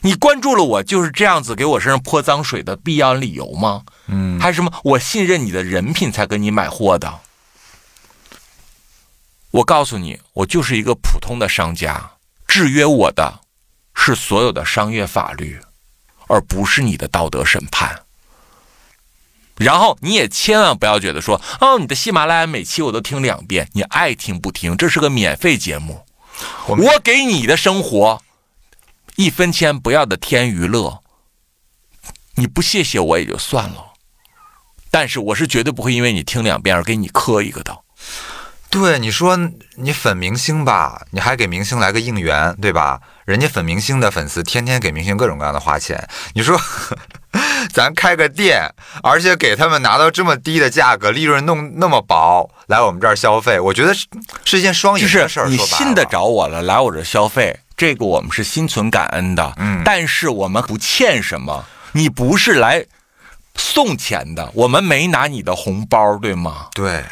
[0.01, 3.83] 你关注了我，就是这样子给我身上泼脏水的必要理由吗？
[4.07, 4.73] 嗯，还是什么？
[4.85, 7.21] 我信任你的人品才跟你买货的。
[9.51, 12.13] 我告诉你，我就是一个普通的商家，
[12.47, 13.41] 制约我的
[13.95, 15.59] 是所有的商业法律，
[16.29, 18.03] 而不是你的道德审判。
[19.57, 26.05] 然后你也千万不要觉得说，哦，你的喜马拉雅每期我都听两遍，你爱听不听，这是个免费节目，
[26.69, 28.23] 我我给你的生活
[29.19, 31.03] 一分钱不要的天娱乐，
[32.37, 33.85] 你不谢谢我也就算了，
[34.93, 37.77] 但是我是绝对不会因为你听两遍而给你磕一个的。
[38.71, 39.37] 对你说，
[39.75, 43.01] 你粉明星吧，你还给明星来个应援，对吧？
[43.25, 46.57] 人家粉明星的粉丝天天给明星各种各样的花钱，你说
[47.75, 54.07] 咱开个店，而且给他们拿到这么低的价格，利润弄那么薄，来我们这儿消费，我觉得是
[54.45, 55.49] 是一件双赢的事儿。
[55.49, 59.55] 你信得着我了，来我这消费，这个我们是心存感恩的。
[59.57, 62.85] 嗯但是我们不欠什么，你不是来
[63.55, 66.69] 送钱的，我们没拿你的红包，对吗？
[66.75, 67.05] 对，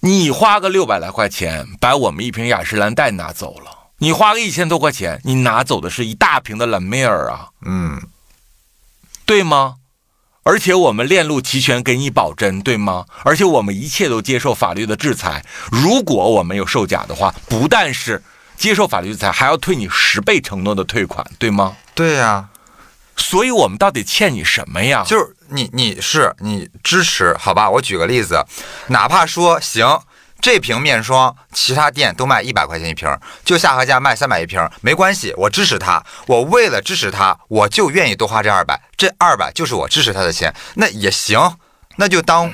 [0.00, 3.70] 你花个六百来块钱，把我们一瓶雅诗兰黛拿走了。
[3.98, 8.00] 你花个一千多块钱，你拿走的是一大瓶的兰梅尔啊，嗯，
[9.24, 9.76] 对吗？
[10.44, 13.06] 而且我们链路齐全，给你保真，对吗？
[13.22, 15.44] 而且我们一切都接受法律的制裁。
[15.70, 18.20] 如果我们有售假的话，不但是
[18.62, 21.76] 接受法律制裁，还要退你十倍承诺的退款，对吗？
[21.96, 22.48] 对呀、
[23.16, 25.02] 所以我们到底欠你什么呀？
[25.04, 27.68] 就是你你是你支持好吧？
[27.68, 28.40] 我举个例子，
[28.86, 30.00] 哪怕说行，
[30.40, 33.08] 这瓶面霜其他店都卖一百块钱一瓶，
[33.44, 36.00] 就下河价卖三百一瓶，没关系，我支持他。
[36.26, 41.56] 我为了支持他，我就愿意多花这二百，这二百就是我支持他的钱，那也行，
[41.96, 42.48] 那就当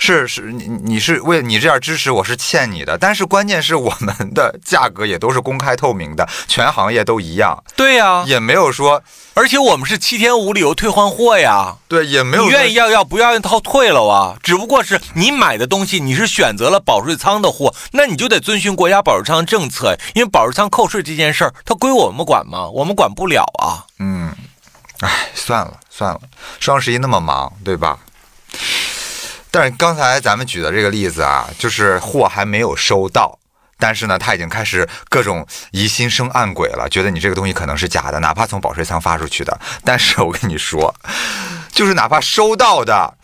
[0.00, 2.96] 是是，你你是为你这样支持，我是欠你的。
[2.96, 9.02] 但是关键是我们的价格也都是公开透明的，全行业都一样，对呀、也没有说
[9.34, 11.76] 而且我们是七天无理由退换货呀。
[11.88, 14.36] 对，也没有你愿意要要，不愿意套退了啊。
[14.42, 22.68] 只不过是你买的东西，你是选择了保税仓的货，那你就得遵循国家保税仓政策，因为保税仓扣税这件事儿，它归我们管吗？
[22.70, 23.84] 我们管不了啊。
[23.98, 24.32] 嗯，
[25.00, 26.20] 哎，算了算了，
[26.60, 27.98] 双十一那么忙，对吧？
[29.60, 33.36] 但刚才咱们举的这个例子啊，就是货还没有收到，
[33.76, 39.58] 但是呢，他已经开始各种疑心生暗鬼了，觉得你这个东西可能是假的，哪怕从保税仓发出去的。
[39.84, 40.94] 但是我跟你说，
[41.72, 43.14] 就是哪怕收到的。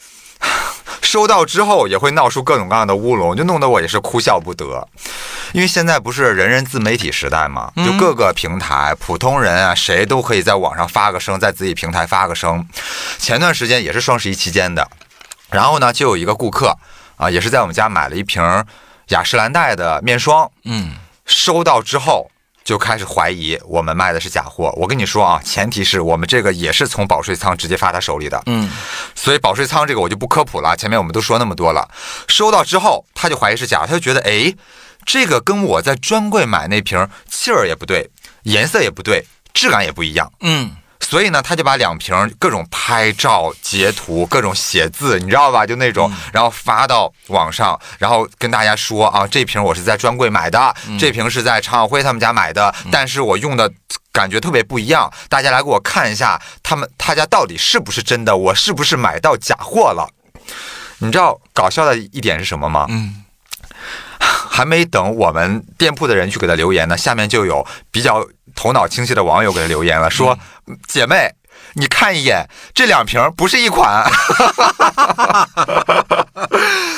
[1.00, 4.86] 收到之后也会闹出各种各样的乌龙，就弄得我也是哭笑不得。
[5.52, 12.66] 因为现在不是人人自媒体时代嘛，就各个平台，普通人啊，谁都可以在网上发个声，在自己平台发个声。
[13.18, 14.86] 前段时间也是双十一期间的，
[15.54, 16.76] 然后呢，就有一个顾客
[17.16, 18.42] 啊，也是在我们家买了一瓶
[19.10, 20.96] 雅诗兰黛的面霜，嗯，
[21.26, 22.28] 收到之后
[22.64, 24.72] 就开始怀疑我们卖的是假货。
[24.76, 28.68] 我跟你说啊，前提是我们这个也是从保税仓直接发他手里的，嗯，
[29.14, 31.88] 所以保税仓这个我就不科普了，前面我们都说那么多了。
[32.26, 34.52] 收到之后他就怀疑是假，他就觉得哎，
[35.06, 38.10] 这个跟我在专柜买那瓶气儿也不对，
[38.42, 40.32] 颜色也不对，质感也不一样。
[40.40, 40.74] 嗯，
[41.08, 45.64] 所以呢，他就把两瓶各种拍照、截图、各种写字，你知道吧？
[45.64, 53.70] 就那种，然后发到网上，然后跟大家说啊，这瓶我是在专柜买的，这瓶是在常晓辉他们家买的，但是我用的
[54.10, 60.08] 感觉特别不一样，大家来给我看一下，他们他家到底是不是真的，我是不是买到假货了？
[60.98, 62.86] 你知道搞笑的一点是什么吗？
[62.88, 63.22] 嗯，
[64.18, 70.38] 还没等我们店铺的人去给他留言呢，下面就有比较头脑清晰的网友给他留言了，说
[70.88, 71.30] ：“姐妹，
[71.74, 74.04] 你看一眼，这两瓶不是一款，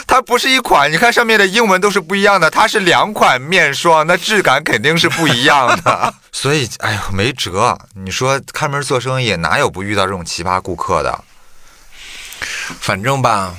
[0.06, 6.14] 它不是一款，你看上面的英文都是不一样的，它是两款面霜，那质感肯定是不一样的。
[6.32, 7.78] 所以，哎呦，没辙。
[7.94, 11.24] 你说开门做生意，哪有不遇到这种奇葩顾客的？
[12.80, 13.54] 反正吧，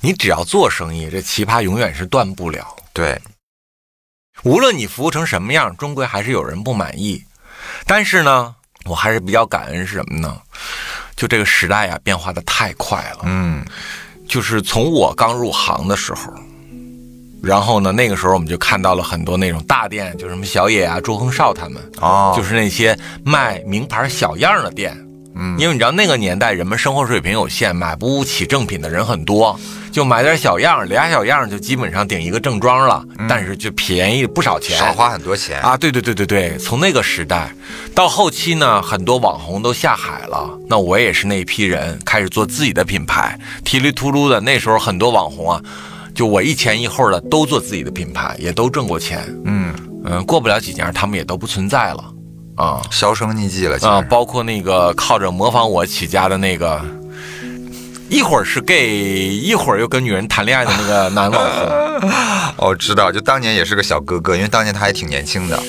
[0.00, 2.76] 你只要做生意，这奇葩永远是断不了。
[2.92, 3.20] 对，
[4.44, 7.22] 无论你服务成什么样，终归还是有人不满意。
[7.86, 10.36] 但是呢，我还是比较感恩是什么呢？
[11.16, 13.22] 就这个时代呀、变化的太快了。
[13.24, 13.64] 嗯，
[14.28, 16.32] 就是从我刚入行的时候，
[17.42, 24.96] 然后呢，那个时候我们就看到了很多那种大店，就什么小野啊、朱恒少他们，哦，就是那些卖名牌小样的店。
[25.38, 29.58] 嗯因为你知道那个年代人们生活水平有限，买不起正品的人很多，
[29.92, 35.60] 就买点小样，俩小样就基本上顶一个正装了，但是就便宜不少钱，少花很多钱。
[35.60, 37.52] 啊，对对对对对，从那个时代
[37.94, 44.40] 到后期呢，很多网红都下海了，那我也是那一批人，开始做自己的品牌，提里秃噜的。
[44.40, 45.62] 那时候很多网红啊，
[46.14, 49.24] 就我一前一后的都做自己的品牌，也都挣过钱。
[49.44, 49.72] 嗯，
[50.04, 52.04] 嗯，过不了几年，他们也都不存在了
[52.58, 54.02] 啊销声匿迹了，啊。
[54.02, 56.80] 包括那个靠着模仿我起家的那个。
[58.10, 62.10] 一会儿是 gay，一会儿又跟女人谈恋爱的那个男网红，
[62.56, 65.62] 哦，知道，就当年也是个小哥哥，因为当年他还挺年轻的，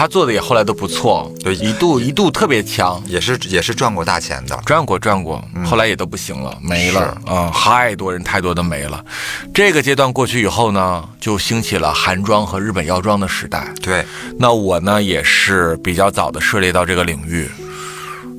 [0.00, 2.98] 他做的也后来都不错，对一度一度特别强。
[3.04, 4.58] 也是也是赚过大钱的。
[4.64, 9.04] 赚过赚过，后来也都不行了，没了啊、太多人太多的没了。
[9.52, 13.70] 这个阶段过去以后呢，就兴起了韩妆和日本药妆的时代。
[13.82, 14.02] 对，
[14.38, 17.46] 那我呢也是比较早的涉猎到这个领域。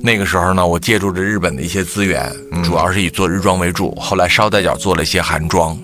[0.01, 2.34] 那个时候呢，我借助着日本的一些资源，
[2.64, 5.78] 主要是以做日妆为主，后来捎带脚做了一些韩妆。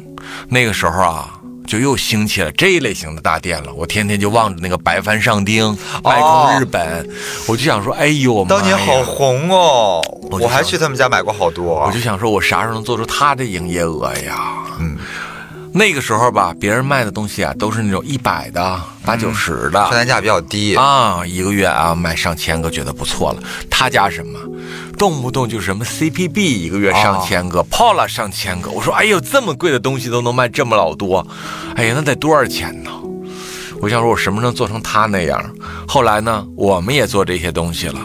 [0.50, 1.37] 那个时候啊，
[1.68, 3.74] 就又兴起了这一类型的大店了。
[3.74, 7.07] 我天天就望着那个白帆上町、卖空日本，
[7.47, 10.01] 我就想说，哎呦，当年好红哦，
[10.32, 11.86] 我我还去他们家买过好多。
[11.86, 14.53] 我就想说，我啥时候能做出他的营业额呀？
[14.80, 14.97] 嗯，
[15.74, 19.86] 那个时候吧，别人卖的东西啊，都是那种一百的、八九十的。
[19.86, 23.43] 客单价比较低，啊，一个月啊卖上千个，觉得不错了。
[23.70, 24.39] 他家什么，
[24.97, 28.72] 动不动就什么 CPB 一个月上千个、，Pola 上千个。
[28.72, 31.26] 我说，哎呦，这么贵的东西都能卖这么老多，
[31.76, 32.89] 哎呀，那得多少钱呢？
[33.80, 35.43] 我想说，我什么时候能做成他那样？
[35.88, 37.99] 后来呢，我们也做这些东西了，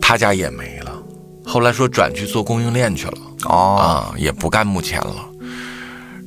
[0.00, 0.90] 他家也没了。
[1.44, 3.18] 后来说转去做供应链去了。
[3.44, 5.27] 哦，啊，也不干目前了。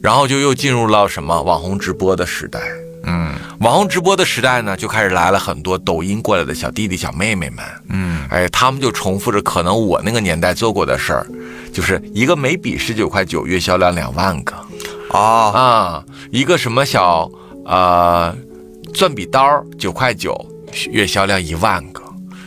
[0.01, 2.59] 然后就又进入了什么网红直播的时代。
[3.03, 3.31] 嗯
[3.61, 7.63] 网红直播的时代呢，就开始来了很多抖音过来的小弟弟小妹妹们。
[7.89, 11.27] 嗯，哎，他们就重复着可能我那个年代做过的事儿，
[11.71, 14.55] 就是一个眉笔十九块九，月销量两万个
[15.09, 17.29] 哦，啊，一个什么小
[17.65, 18.35] 呃
[18.95, 20.35] 钻笔刀九块九，
[20.89, 22.01] 月销量一万个，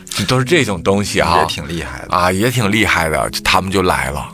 [0.09, 2.15] 就都是这种东西啊，也挺厉害的。
[2.15, 4.29] 啊，也挺厉害的，他们就来了。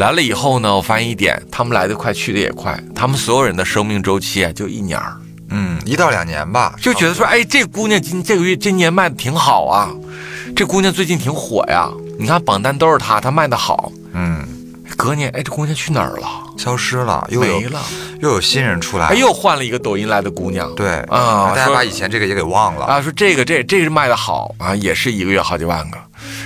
[0.00, 5.14] 来了以后呢，我发现一点，他们来的快，去的也快，他们所有人的生命周期啊，就一年儿，
[5.50, 9.90] 嗯，一到两年吧，就觉得说，哎，这姑娘今这个月今年卖的挺好啊，
[10.56, 13.92] 这姑娘最近挺火呀，你看榜单都是她，她卖的好。
[14.14, 14.42] 嗯，
[14.96, 16.26] 隔年，哎，这姑娘去哪儿了？
[16.56, 17.78] 消失了，又没了，
[18.22, 20.74] 又有新人出来，哎，又换了一个抖音来的姑娘。
[20.74, 22.86] 对啊，说大家把以前这个也给忘了。
[22.86, 25.98] 啊，说这个这这是卖的好啊，也是一个月好几万个，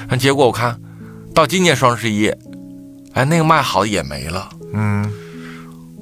[0.09, 0.77] 啊结果我看
[1.33, 2.29] 到今年双十一，
[3.15, 4.49] 哎，那个卖好的也没了。
[4.73, 5.09] 嗯，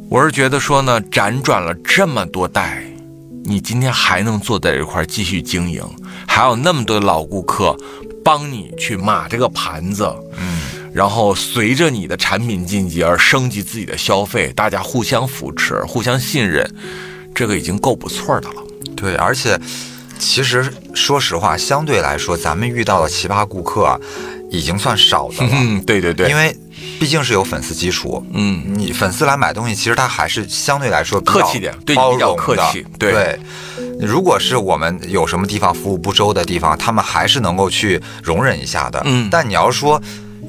[0.09, 2.83] 我是觉得说呢，辗转了这么多代，
[3.45, 5.85] 你今天还能坐在这块儿继续经营，
[6.27, 7.77] 还有那么多老顾客
[8.25, 10.63] 帮你去码这个盘子，嗯，
[10.95, 16.67] 然后随着你的产品晋级而升级自己的消费，大家互相扶持、互相信任，
[17.35, 18.63] 这个已经够不错的了。
[18.97, 19.61] 对，而且
[20.19, 24.01] 其实说实话，相对来说，咱们遇到的奇葩顾客啊，
[24.51, 25.51] 已经算少的了。
[25.53, 26.57] 嗯，对对对，因为
[26.99, 33.13] 毕竟是有粉丝基础，嗯，你粉丝来买东西，其实他还是相对来说客气点对你比较包容客气对。
[33.13, 33.41] 对，
[34.01, 39.01] 如果是我们有什么地方服务不周的地方，他们还是能够去容忍一下的。
[39.05, 39.29] 嗯。
[39.31, 40.01] 但你要说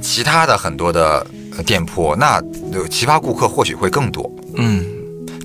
[0.01, 1.25] 其他的很多的
[1.57, 4.85] 呃店铺，那呃奇葩顾客或许会更多，嗯。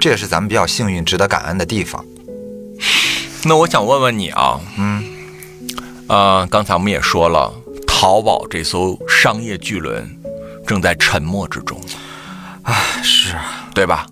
[0.00, 2.04] 这也是咱们比较幸运、值得感恩的地方。
[3.44, 5.04] 那我想问问你啊，嗯，
[6.06, 7.52] 呃，刚才我们也说了，
[7.84, 10.08] 淘宝这艘商业巨轮
[10.68, 11.80] 正在沉默之中，
[13.02, 14.06] 是啊，对吧？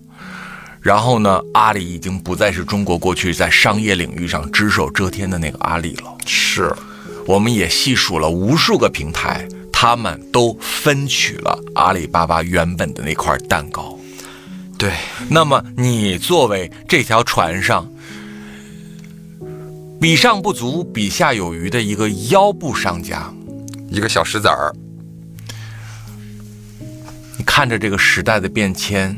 [0.81, 6.17] 然后呢，阿里已经不再是中国过去在商业领域上只手遮天的那个阿里了。
[6.25, 6.73] 是，
[7.27, 13.95] 我们也细数了无数个平台，他们都分取了阿里巴巴原本的那块蛋糕。
[14.79, 14.93] 对，
[15.29, 17.87] 那么你作为这条船上
[20.01, 23.31] 比上不足、比下有余的一个腰部商家，
[23.89, 24.86] 一个小石子儿，你
[27.47, 29.17] 看着这个时代的变迁，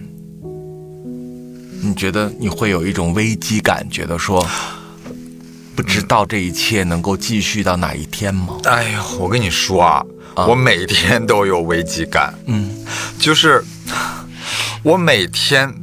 [1.82, 4.47] 你觉得你会有一种危机感，觉得说
[5.75, 8.57] 不知道这一切能够继续到哪一天吗？
[8.63, 10.05] 哎呀，我跟你说啊，
[10.36, 12.69] 啊我每天都有危机感，嗯，
[13.19, 13.61] 就是
[14.84, 15.73] 我每天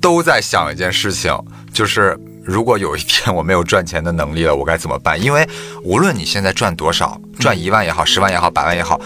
[0.00, 1.36] 都在想一件事情，
[1.72, 5.20] 就是如果有一天我没有赚钱的能力了，我该怎么办？
[5.20, 5.48] 因为
[5.82, 9.00] 无论你现在赚多少，赚一万也好，十万也好，百万也好。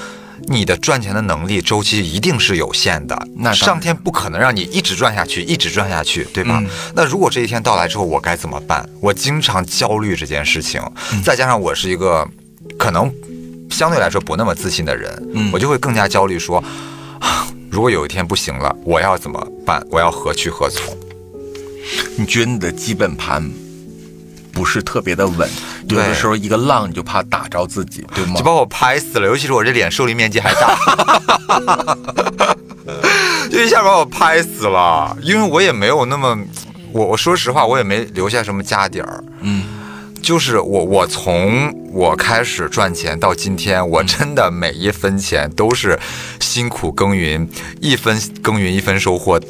[0.51, 6.59] 你的赚钱的能力周期一定是有限的，那上天不可能让你一直赚下去，一直赚下去，对吧？
[6.63, 8.89] 嗯那如果这一天到来之后，我该怎么办？
[9.01, 10.81] 我经常焦虑这件事情，
[11.13, 12.27] 嗯再加上我是一个
[12.79, 13.13] 可能
[13.71, 16.63] 相对来说不那么自信的人，嗯我就会更加焦虑说，
[17.21, 19.85] 啊 如果有一天不行了，我要怎么办？
[19.91, 20.97] 我要何去何从？
[22.17, 23.51] 你觉得你的基本盘
[24.53, 25.49] 不是特别的稳，
[25.89, 28.45] 有的时候一个浪你就怕打着自己，对吗就？
[28.45, 30.79] 把我拍死了，尤其是我这脸受力面积还大，
[33.51, 35.17] 就一下把我拍死了。
[35.23, 36.39] 因为我也没有那么，
[36.93, 39.23] 我我说实话，我也没留下什么家底儿。
[39.41, 39.65] 嗯，
[40.23, 45.99] 就是我我从我开始赚钱到今天，我真的每一分钱都是
[46.41, 47.49] 辛苦耕耘，
[47.81, 49.41] 一分耕耘一分收获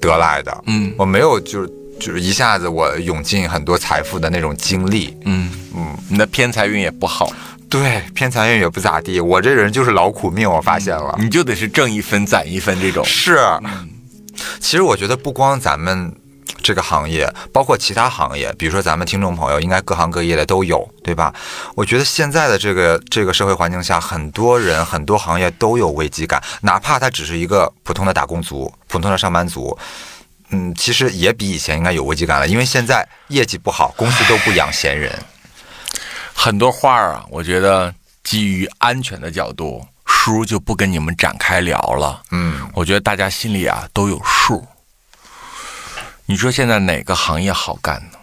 [0.00, 0.62] 得来的。
[0.66, 1.68] 嗯我没有就是
[1.98, 5.16] 就是一下子我涌进很多财富的那种经历。
[5.24, 7.30] 嗯嗯，你的偏财运也不好，
[7.68, 11.14] 对，偏财运也不咋地，我这人就是劳苦命，我发现了。
[11.18, 13.04] 你就得是挣一分攒一分这种。
[13.04, 13.38] 是，
[14.60, 16.14] 其实我觉得不光咱们
[16.62, 21.34] 这个行业，包括其他行业，比如说咱们听众朋友，应该各行各业的都有，对吧？
[21.74, 29.76] 我觉得现在的这个这个社会环境下，很多人很多行业都有危机感，哪怕他只是一个普通的打工族、普通的上班族。
[30.50, 35.12] 嗯，其实也比以前应该有危机感了，因为现在业绩不好，公司都不养闲人。
[36.34, 37.94] 很多话儿啊，我觉得
[38.24, 42.22] 基于安全的角度，叔就不跟你们展开聊了。
[42.30, 44.66] 嗯，我觉得大家心里啊都有数。
[46.26, 48.18] 你说现在哪个行业好干呢？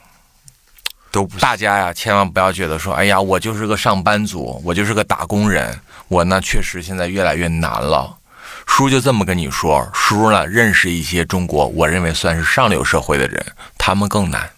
[1.12, 8.18] 都不大家呀，千万不要觉得说，哎呀，我就是个上班族，我就是个打工人，我呢确实现在越来越难了。
[8.66, 13.46] 叔就这么跟你说，叔呢认识一些中国我认为算是上流社会的人，
[13.78, 14.52] 他们更难。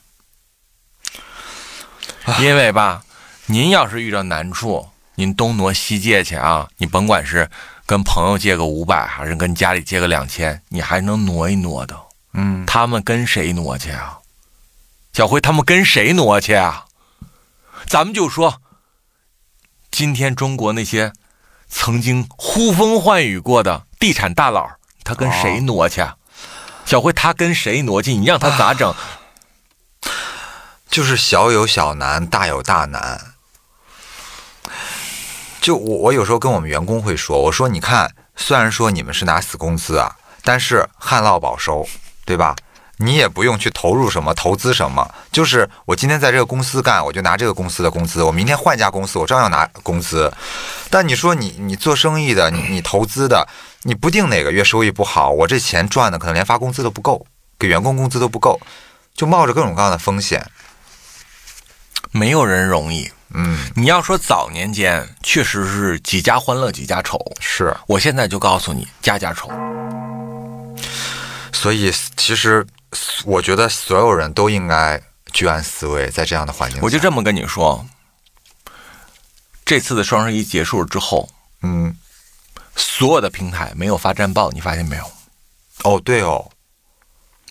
[2.39, 3.03] 因为吧，
[3.45, 7.49] 您要是遇到难处，您东挪西借去啊，你甭管是
[7.85, 11.97] 跟朋友借个五百，还是跟家里借个两千，你还能挪一挪的。
[12.33, 14.19] 嗯，他们跟谁挪去啊？
[15.13, 16.85] 小辉他们跟谁挪去啊？
[17.87, 18.61] 咱们就说，
[19.89, 21.13] 今天中国那些
[21.69, 24.69] 曾经呼风唤雨过的地产大佬，
[25.03, 26.15] 他跟谁挪去啊？
[26.85, 28.13] 小辉他跟谁挪去？
[28.13, 28.93] 你让他咋整？
[30.89, 33.33] 就是小有小难，大有大难。
[35.59, 41.85] 就我我有时候跟我们员工会说，我说你看虽然说你们是拿死工资啊，但是旱涝保收，
[42.23, 42.55] 对吧？
[42.99, 50.33] 你也不用去投入什么投资什么，就是我今天在这个公司干，我就拿这个公司的工资；我明天换家公司，我照样拿工资。
[50.89, 53.47] 但你说你你做生意的，你你投资的，
[53.87, 57.25] 你不定哪个月收益不好，我这钱赚的可能连发工资都不够，
[57.57, 58.59] 给员工工资都不够，
[59.15, 60.45] 就冒着各种各样的风险。
[62.11, 63.09] 没有人容易。
[63.33, 69.49] 嗯，你要说早年间确实是几家欢乐几家愁，是，我现在就告诉你，家家愁。
[71.53, 72.67] 所以其实
[73.23, 75.01] 我觉得所有人都应该
[75.31, 77.85] 居安思危，在这样的环境，我就这么跟你说，
[79.63, 81.29] 这次的双十一结束之后，
[81.61, 81.95] 嗯，
[82.77, 85.11] 所有的平台没有发战报，你发现没有？
[85.83, 86.49] 哦，对哦，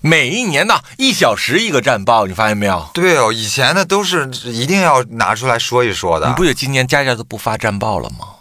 [0.00, 2.88] 每一年的一小时一个战报，你发现没有？
[2.94, 8.34] 对哦，以前的都是一定要拿出来说一说的你，不觉得今年家家都不发战报了吗？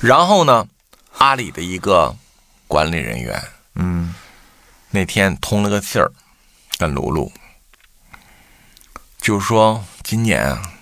[0.00, 0.66] 然后呢，
[1.18, 2.14] 阿里的一个
[2.66, 3.42] 管理人员
[3.74, 4.14] 嗯
[4.90, 6.10] 那天通了个信儿，
[6.78, 7.32] 跟卢卢，
[9.20, 10.72] 就是说今年啊，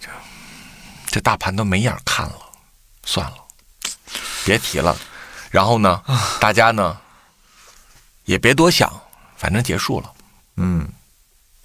[0.00, 0.08] 这
[1.06, 2.36] 这大盘都没眼看了，
[3.04, 3.36] 算了，
[4.44, 4.96] 别提了。
[5.50, 6.02] 然后呢，
[6.40, 6.98] 大家呢
[8.24, 8.92] 也别多想，
[9.36, 10.10] 反正结束了。
[10.56, 10.88] 嗯，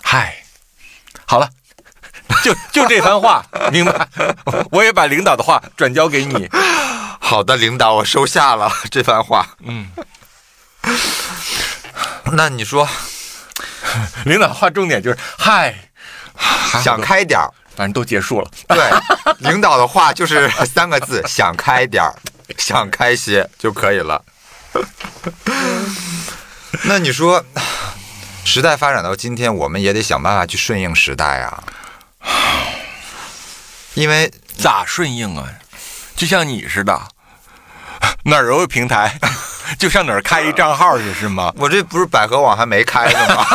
[0.03, 0.43] 嗨，
[1.25, 1.49] 好了，
[2.43, 4.07] 就就这番话，明白？
[4.71, 6.47] 我也把领导的话转交给你。
[7.19, 9.55] 好的，领导，我收下了这番话。
[9.59, 9.91] 嗯，
[12.33, 12.87] 那你说
[14.25, 15.89] 领导的话重点就是嗨，
[16.83, 18.51] 想开点儿，反正都结束了。
[18.67, 18.77] 对，
[19.37, 22.13] 领导的话就是 三个字：想开点儿，
[22.57, 24.21] 想开些就可以了。
[26.83, 27.41] 那你说，
[28.43, 31.63] 时代发展到今天，我们也得想办法去顺应时代啊，
[33.93, 35.47] 因为咋顺应啊？
[36.17, 37.01] 就像你似的，
[38.25, 39.17] 哪儿有平台，
[39.79, 41.53] 就上哪儿开一账号去是吗？
[41.55, 43.45] 我这不是百合网还没开呢吗？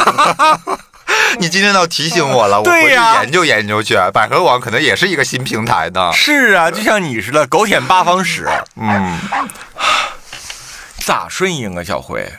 [1.41, 3.97] 你今天倒提醒我了， 我回去研究研究去。
[4.13, 6.13] 百合网可能也是一个新平台呢。
[6.13, 9.19] 是啊，就像你似的，狗舔八方屎， 嗯，
[11.05, 11.83] 咋顺应啊？
[11.83, 12.31] 小辉，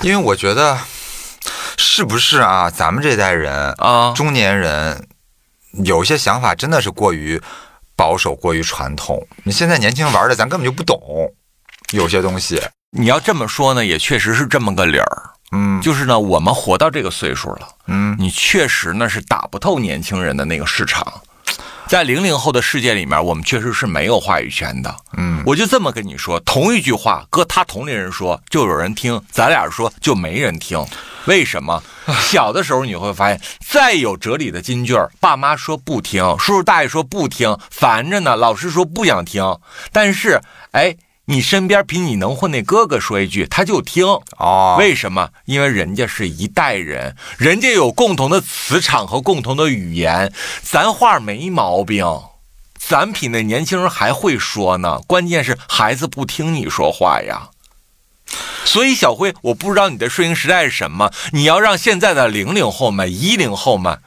[0.00, 0.78] 因为我觉得
[1.76, 2.70] 是不是啊？
[2.70, 5.08] 咱们这代人啊中年人
[5.84, 7.40] 有一些想法真的是过于
[7.96, 9.26] 保守、过于传统。
[9.44, 10.98] 你现在年轻人玩的，咱根本就不懂，
[11.92, 12.60] 有些东西。
[12.96, 15.30] 你要这么说呢，也确实是这么个理儿。
[15.52, 21.20] 嗯就是呢，我们活到这个岁数了，嗯，你确实呢是打不透年轻人的那个市场。
[21.88, 24.94] 在零零后的世界里面，我们确实是没有话语权的。
[25.16, 30.86] 嗯，我就这么跟你说，同一句话，搁他同龄人说就有人听，咱俩说就没人听。
[31.24, 31.82] 为什么？
[32.20, 39.58] 小的时候你会发现，再有哲理的金句儿，爸妈说不听，叔叔大爷说不听，烦着呢，老师说不想听。
[39.90, 40.40] 但是，
[40.70, 40.94] 哎，
[41.30, 44.04] 你身边比你能混那哥哥说一句，他就听。
[44.36, 45.30] 哦，为什么？
[45.44, 52.04] 因为人家是一代人，人家有共同的磁场和共同的语言，咱话没毛病，
[52.76, 55.00] 咱比那年轻人还会说呢。
[55.06, 57.50] 关键是孩子不听你说话呀。
[58.64, 64.00] 所以小辉，我不知道你的顺应时代是什么，你要让现在的零零后们、一零后们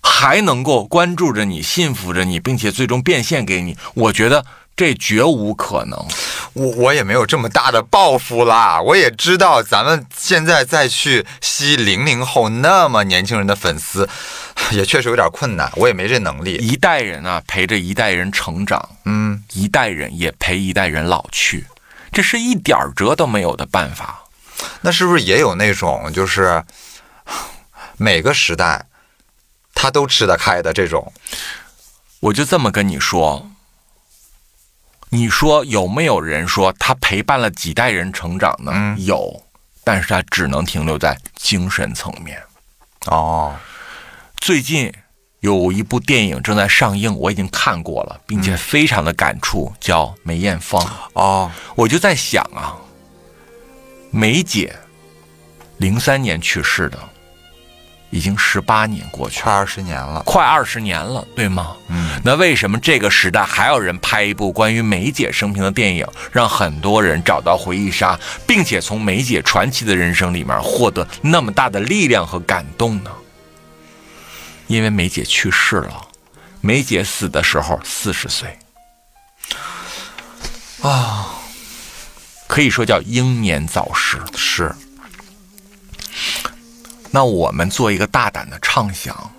[0.00, 4.46] 还能够关注着你、信服着你，并且最终变现给你，我觉得
[4.76, 6.06] 这绝无可能。
[6.52, 14.08] 我我也没有这么大的抱负啦，我也知道咱们现在再去吸零零后那么年轻人的粉丝，
[14.70, 16.54] 也确实有点困难，我也没这能力。
[16.54, 21.66] 一代人啊，陪着一代人成长，嗯，一代人也陪一代人老去，
[22.12, 24.24] 这是一点儿辙都没有的办法。
[24.80, 26.62] 那是不是也有那种就是
[27.96, 28.86] 每个时代
[29.74, 31.12] 他都吃得开的这种？
[32.20, 33.50] 我就这么跟你说，
[35.14, 38.72] 你说有没有人说他陪伴了几代人成长呢？
[38.74, 39.40] 嗯有，
[39.84, 42.42] 但是他只能停留在精神层面。
[43.06, 43.54] 哦，
[44.38, 44.92] 最近
[45.38, 50.82] 有一部电影正在上映，我已经看过了，并且非常的感触，叫《梅艳芳》。
[51.12, 52.74] 哦，我就在想啊，
[54.10, 54.74] 梅姐
[55.76, 56.98] 零三年去世的，
[58.14, 60.22] 已经十八年过去了，快二十年了。
[60.24, 61.76] 快二十年了，对吗？
[61.88, 68.16] 嗯，那为什么这个时代还有人拍一部关于梅姐生平的电影，让很多人找到回忆杀，
[68.46, 73.10] 并且从梅姐传奇的人生里面获得那么大的力量和感动呢？
[74.68, 76.00] 因为梅姐去世了，
[76.60, 78.56] 梅姐死的时候四十岁，
[80.82, 81.34] 啊，
[82.46, 84.22] 可以说叫英年早逝。
[84.36, 84.72] 是，
[87.14, 89.30] 那我们做一个大胆的畅想，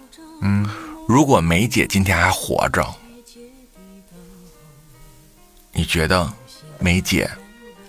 [0.42, 0.66] 嗯，
[1.10, 2.96] 如果梅姐今天还活着，
[5.74, 6.32] 你觉得
[6.80, 7.30] 梅姐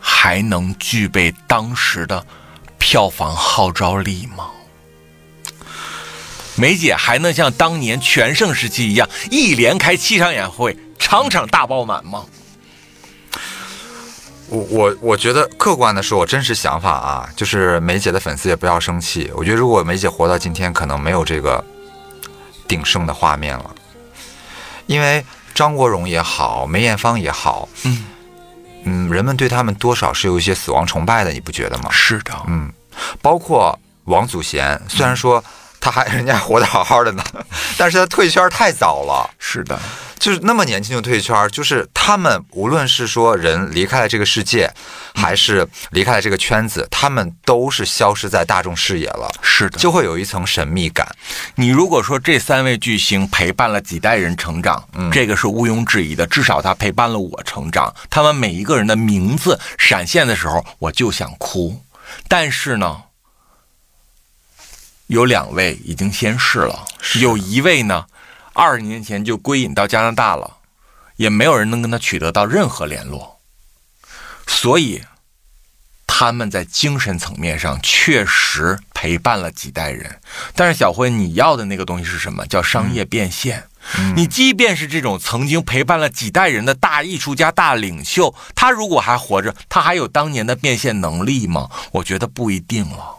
[0.00, 2.26] 还能具备当时的
[2.80, 4.50] 票房号召力吗？
[6.56, 12.26] 梅姐还能像当年全盛时期一样，一连开七场演唱会，场场大爆满吗？
[14.48, 19.31] 我我我觉得客观的说，我真实想法啊，就是梅姐的粉丝也不要生气。
[19.35, 21.62] 我觉得如果梅姐活到今天，可能没有这个
[22.68, 23.74] 鼎盛的画面了，
[24.86, 25.24] 因为
[25.55, 28.05] 张国荣也好，梅艳芳也好，嗯
[28.85, 31.90] 嗯，人们对他们多少是有一些死亡崇拜的，你不觉得吗？
[31.90, 32.73] 是的，嗯，
[33.20, 35.43] 包括王祖贤，虽然说
[35.81, 37.24] 他还 人家活得好好的呢，
[37.77, 39.28] 但是他退圈太早了。
[39.39, 39.77] 是的，
[40.18, 44.72] 就是那么年轻就退圈，就是他们无论是说人离开了这个世界，
[45.14, 49.78] 还是离开了这个圈子，他们都是消失在大众视野了，是的。
[49.78, 51.06] 就会有一层神秘感。
[51.55, 56.26] 你如果说这三位巨星陪伴了几代人成长，这个是毋庸置疑的。
[56.26, 61.82] 至少他陪伴了我成长，他们每一个人的名字闪现的时候，我就想哭。
[62.28, 63.02] 但是呢，
[65.06, 66.84] 有两位已经先逝了，
[67.20, 68.06] 有一位呢，
[68.56, 70.56] 二十年前就归隐到加拿大了，
[71.16, 73.38] 也没有人能跟他取得到任何联络，
[74.46, 75.02] 所以
[76.06, 80.20] 他们在精神层面上确实陪伴了几代人。
[80.54, 82.46] 但是小辉，你要的那个东西是什么？
[82.46, 83.64] 叫商业变现。
[84.16, 91.70] 你即便是这种曾经陪伴了几代人的大艺术家、大领袖，他如果还活着，他还有当年的变现能力吗？
[91.92, 93.16] 我觉得不一定了。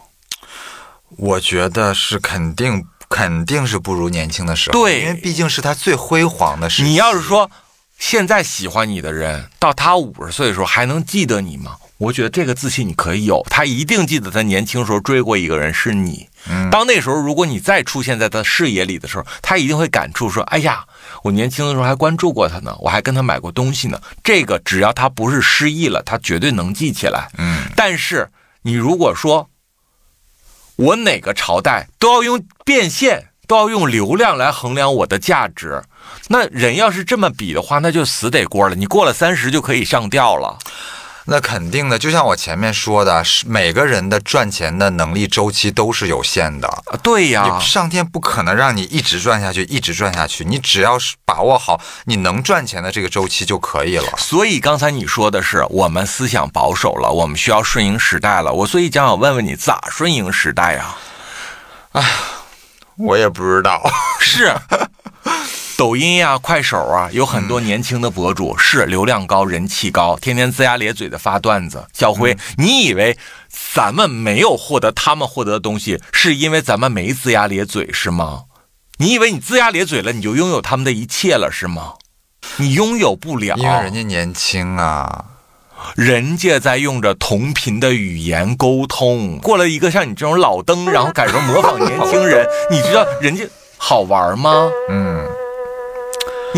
[1.16, 6.88] 我觉得是肯定肯定是不如年轻的时候，对因为毕竟是他最辉煌的时期。
[6.88, 7.50] 你要是说
[7.98, 11.76] 现在喜欢你的人，到他五十岁的时候还能记得你吗？
[11.98, 16.28] 我觉得这个自信你可以有，他一定记得他年轻时候追过一个人是你。
[16.70, 20.84] 当那时候如果你再出现在他视野里的时候，他一定会感触说：“哎呀，
[21.24, 27.28] 我年轻的时候还关注过他呢，我还跟他买过东西呢。”这个只要他不是失忆了，他绝对能记起来。
[27.36, 28.28] 嗯，但是
[28.62, 29.50] 你如果说
[30.78, 35.82] 我哪个朝代都要用变现，都要用流量来衡量我的价值，
[36.28, 38.76] 那人要是这么比的话，那就死得锅了。
[38.76, 40.56] 你过了三十就可以上吊了。
[41.30, 46.66] 那肯定的，就像我前面说的，是每个人的赚钱的能力周期都是有限的。
[46.66, 50.42] 啊，对呀你，上天不可能让你一直赚下去，一直赚下去。
[50.42, 54.08] 你只要是把握好你能赚钱的这个周期就可以了。
[54.16, 58.50] 所以刚才你说的是我们思想保守了，我们需要顺应时代了。
[58.50, 60.96] 我所以讲，想问问你，咋顺应时代呀、
[62.96, 63.82] 我也不知道，
[64.18, 64.54] 是，
[65.78, 71.86] 抖音呀、快手啊，有很多年轻的博主，是流量高、人气高，天天龇牙咧嘴的发段子。
[71.92, 73.16] 小辉，你以为
[73.48, 78.42] 咱们没有获得他们获得的东西，是因为咱们没龇牙咧嘴是吗？
[78.96, 81.92] 你以为你龇牙咧嘴了，你就拥有他们的一切了是吗？
[82.56, 85.26] 你拥有不了，因为人家年轻啊。
[85.94, 93.44] 人家在用着同频的语言沟通，过了一个像你这种老登，然后改成模仿年轻人， 你知道人家
[93.76, 94.68] 好玩吗？
[94.90, 95.17] 嗯，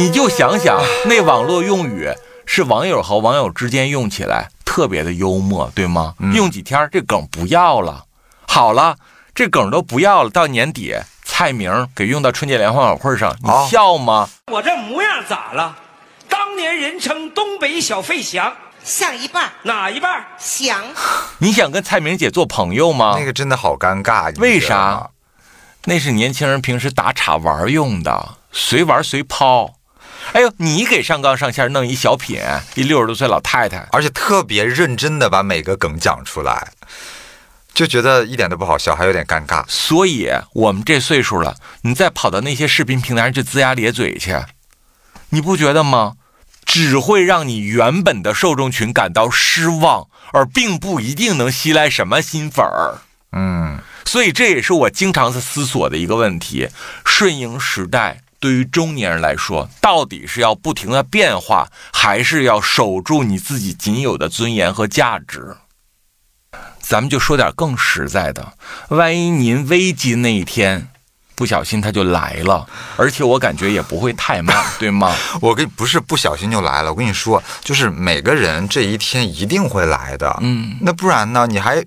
[0.00, 2.08] 你就想想，那网络用语
[2.46, 6.14] 是网友和网友之间用起来特别的幽默，对吗？
[6.32, 8.04] 用几天这梗不要了，
[8.48, 8.96] 好了，
[9.34, 14.26] 这梗都不要了，到年底蔡明给用到春节联欢晚会上，你哦笑吗？
[14.50, 15.76] 我这模样咋了？
[16.30, 20.24] 当年人称东北小费翔，像一半哪一半儿？
[20.38, 20.82] 翔，
[21.40, 23.16] 你想跟蔡明姐做朋友吗？
[23.18, 24.34] 那个真的好尴尬。
[24.40, 25.10] 为啥？
[25.84, 29.74] 那是年轻人平时打岔玩用的，随玩随抛。
[30.32, 32.40] 哎呦，你给上纲上线弄一小品，
[32.74, 36.72] 一六十多岁老太太，而且特别认真的把每个梗讲出来，
[37.74, 39.64] 就觉得一点都不好笑，还有点尴尬。
[39.68, 44.36] 所以我们这岁数了，你再跑到那些视频平台上去龇牙咧嘴去，
[45.30, 46.14] 你不觉得吗？
[46.64, 52.98] 只会让你原本的受众群感到失望，而并不一定能吸来什么新粉儿。
[53.32, 56.68] 嗯，所以这也是我经常在思索的一个问题：
[57.04, 65.56] 顺应时代对于中年人来说，到底是要不停的变化，还是要守住你自己仅有的尊严和价值？
[66.80, 68.54] 咱们就说点更实在的，
[68.88, 70.88] 万一您危机那一天
[71.36, 75.14] 不小心他就来了，而且我感觉也不会太慢，对吗？
[75.40, 80.36] 我跟不是不小心就来了，我跟你说，就是每个人这一天一定会来的。
[80.40, 81.46] 嗯，那不然呢？
[81.46, 81.84] 你还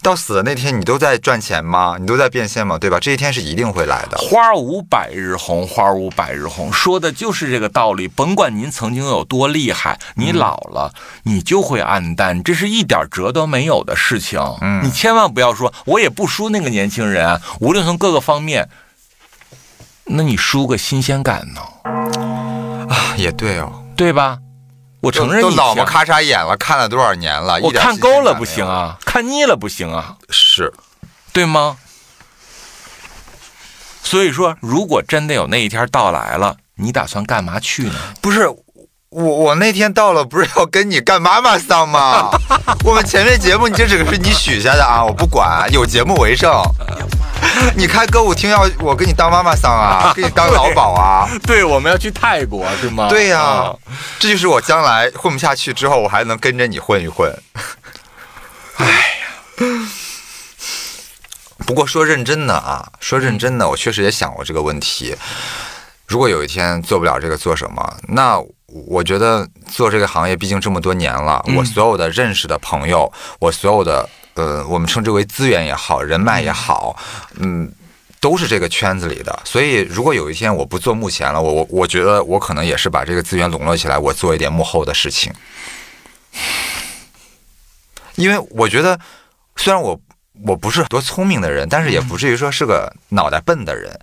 [0.00, 1.96] 到死的那天，你都在赚钱吗？
[1.98, 2.78] 你都在变现吗？
[2.78, 2.98] 对吧？
[3.00, 4.16] 这一天是一定会来的。
[4.18, 8.06] 花无百日红，花无百日红，说的就是这个道理。
[8.06, 10.94] 甭管您曾经有多厉害，你老了，
[11.24, 14.40] 你就会暗淡，这是一点辙都没有的事情。
[14.60, 18.68] 嗯你千万不要说我也不输那个年轻人啊，无论从各个方面，
[20.04, 21.60] 那你输个新鲜感呢，
[22.88, 23.84] 啊，也对哦。
[23.96, 24.38] 对吧？
[25.00, 27.58] 我承认你都老么咔嚓眼了，看了多少年了？
[27.60, 28.66] 我看够了不行？
[28.66, 30.72] 啊，看腻了不行啊，是，
[31.32, 31.76] 对吗？
[34.02, 37.94] 所以说，如果真的有那一天到来了，你打算干嘛去呢？
[38.20, 38.48] 不是
[39.10, 42.30] 我我那天到了，不是要跟你干妈妈桑吗？
[42.84, 46.50] 我们前面节目你这只是你许下的啊，我不管，有节目为证。
[47.74, 51.28] 你开歌舞厅要我给你当妈妈桑啊， 给你当老鸨啊？
[51.46, 53.08] 对，我们要去泰国是吗？
[53.08, 53.74] 对呀、啊
[54.18, 57.32] 这就是我将来混不下去之后，我还能跟着你混一混。
[58.76, 59.66] 哎呀，
[61.66, 65.16] 不过说认真的啊，说认真的，我确实也想过这个问题。
[66.06, 67.96] 如果有一天做不了这个，做什么？
[68.08, 76.94] 那我觉得做这个行业，毕竟这么多年了，我所有的认识的朋友，我所有的呃，我们称之为资源也好，人脉也好，
[77.36, 77.72] 嗯，
[78.20, 79.40] 都是这个圈子里的。
[79.42, 85.32] 所以，如果有一天我不做幕前了，我我我觉得我可能也是把这个资源笼络起来，我做一点幕后的事情。
[88.16, 89.00] 因为我觉得，
[89.56, 89.98] 虽然我
[90.44, 93.98] 我不是多聪明的人，但是也不至于说是个脑袋笨的人。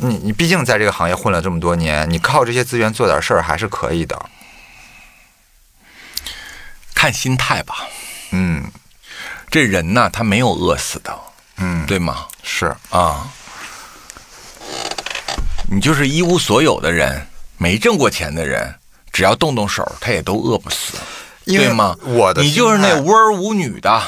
[0.00, 4.18] 你你毕竟在这个行业混了这么多年，你靠这些资源做点事儿还是可以的。
[6.94, 7.86] 看心态吧。
[8.30, 8.64] 嗯
[9.50, 11.18] 这人呐，他没有饿死的，
[11.56, 12.26] 嗯，对吗？
[12.42, 13.26] 是啊，
[15.70, 17.26] 你就是一无所有的人，
[17.56, 18.74] 没挣过钱的人，
[19.10, 20.98] 只要动动手，他也都饿不死，
[21.46, 21.96] 对吗？
[22.02, 24.02] 我的你就是那无儿无女的，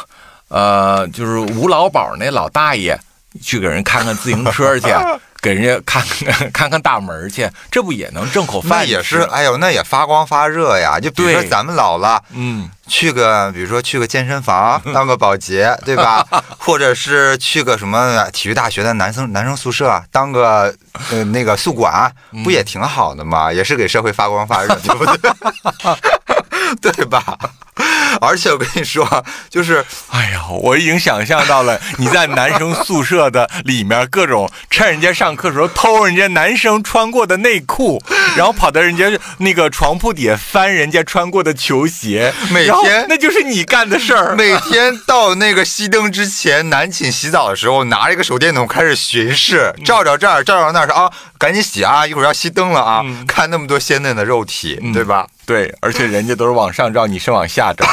[0.48, 2.98] 呃，就是无老保那老大爷，
[3.40, 4.88] 去给人看看自行车去，
[5.40, 8.80] 给人家看看 看看大门去，这不也能挣口饭？
[8.80, 11.00] 那也是，哎呦，那也发光发热呀。
[11.00, 16.26] 就比如说咱们老了，嗯，去个，比如说去个健身房 当个保洁，对吧？
[16.58, 20.74] 或者是去个什么体育大学的男生男生宿舍当个
[21.10, 22.12] 呃那个宿管，
[22.44, 23.52] 不也挺好的吗？
[23.52, 25.30] 也是给社会发光发热，对不对？
[26.80, 27.38] 对吧？
[28.20, 38.02] 而且我跟你说，就是哎呀，我已经想象到了你在男生宿舍的里面各种趁人家上课的时候偷人家男生穿过的内裤，
[38.36, 44.34] 然后跑到人家那个床铺底下翻人家穿过的球鞋，每天那就是你干的事儿。
[44.34, 53.02] 每天到那个熄灯之前，男寝洗澡的时候，拿着一个手电筒开始巡视，照照这儿，照照那儿，说啊，赶紧洗啊，一会儿要熄灯了啊！
[53.26, 55.26] 看那么多鲜嫩的肉体，对吧？
[55.50, 57.84] 对，而且人家都是往上照，你是往下照。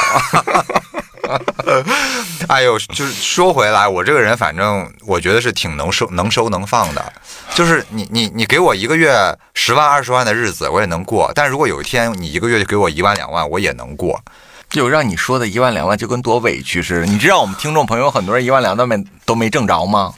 [2.46, 7.12] 哎呦，就是说回来，我这个人反正我觉得是挺能收、能收能放的。
[7.56, 11.32] 就是你你你给我一个月十万二十万的日子，我也能过。
[11.34, 14.22] 但如果有一天你一个月就给我一万两万，我也能过。
[14.70, 17.06] 就让你说的一万两万，就跟多委屈似的。
[17.06, 20.14] 你知道我们听众朋友很多人一万两万都没都没挣着吗？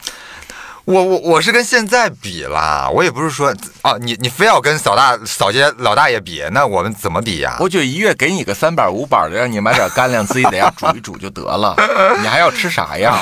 [0.91, 7.55] 我我我是跟现在比啦，我也不是说啊，你你非要跟扫大扫街老大爷比，那我们怎么比呀？
[7.61, 11.75] 我就一月给你个三百五百的，让你买点干粮，自己在家煮一煮就得了。
[12.19, 13.17] 你还要吃啥呀？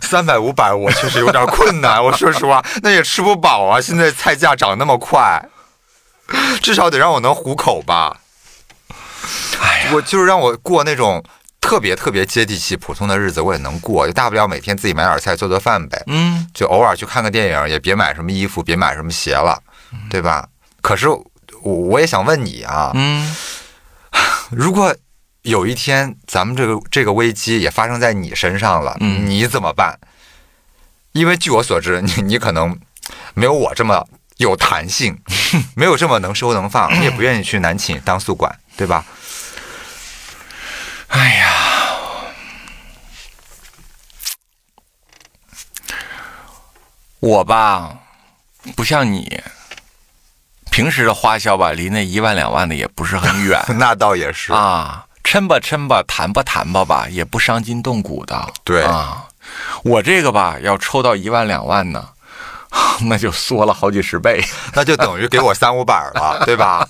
[0.00, 2.02] 三百五百，我确实有点困难。
[2.02, 3.80] 我说实话，那也吃不饱啊。
[3.80, 5.40] 现在菜价涨那么快，
[6.60, 8.16] 至少得让我能糊口吧。
[9.60, 11.22] 哎呀，我就是让我过那种
[11.70, 14.04] 特别特别接地气、普通的日子，我也能过。
[14.04, 16.02] 就大不了每天自己买点菜做做饭呗。
[16.08, 19.56] 嗯，就偶尔去看个电影，也别买什么衣服，别买什么鞋了，
[20.10, 20.48] 对吧？
[20.82, 21.22] 可是我
[21.62, 23.32] 我也想问你啊，嗯，
[24.50, 24.92] 如果
[25.42, 29.96] 有一天咱们这个这个危机也发生在你身上了，嗯你怎么办？
[31.12, 32.76] 因为据我所知，你你可能
[33.34, 34.04] 没有我这么
[34.38, 35.16] 有弹性，
[35.76, 39.04] 没有这么能收能放，你也不愿意去南寝当宿管，对吧？
[41.12, 41.49] 哎呀，
[47.20, 47.98] 我吧，
[48.74, 49.42] 不像你，
[50.70, 55.06] 平时的花销吧，离那一万两万的也不是很远 那倒也是，啊。
[55.22, 58.52] 抻吧抻吧，弹吧弹吧吧，也不伤筋动骨的。
[58.64, 59.28] 对啊，
[59.84, 62.08] 我这个吧，要抽到一万两万呢，
[63.06, 64.42] 那就缩了好几十倍。
[64.74, 66.88] 那就等于给我三五百了，对吧？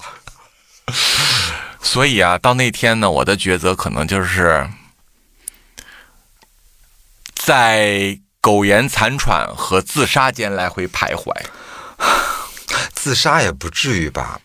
[1.82, 4.66] 所以啊，到那天呢，我的抉择可能就是
[7.34, 11.32] 在苟延残喘和自杀间来回徘徊。
[12.94, 14.40] 自杀也不至于吧？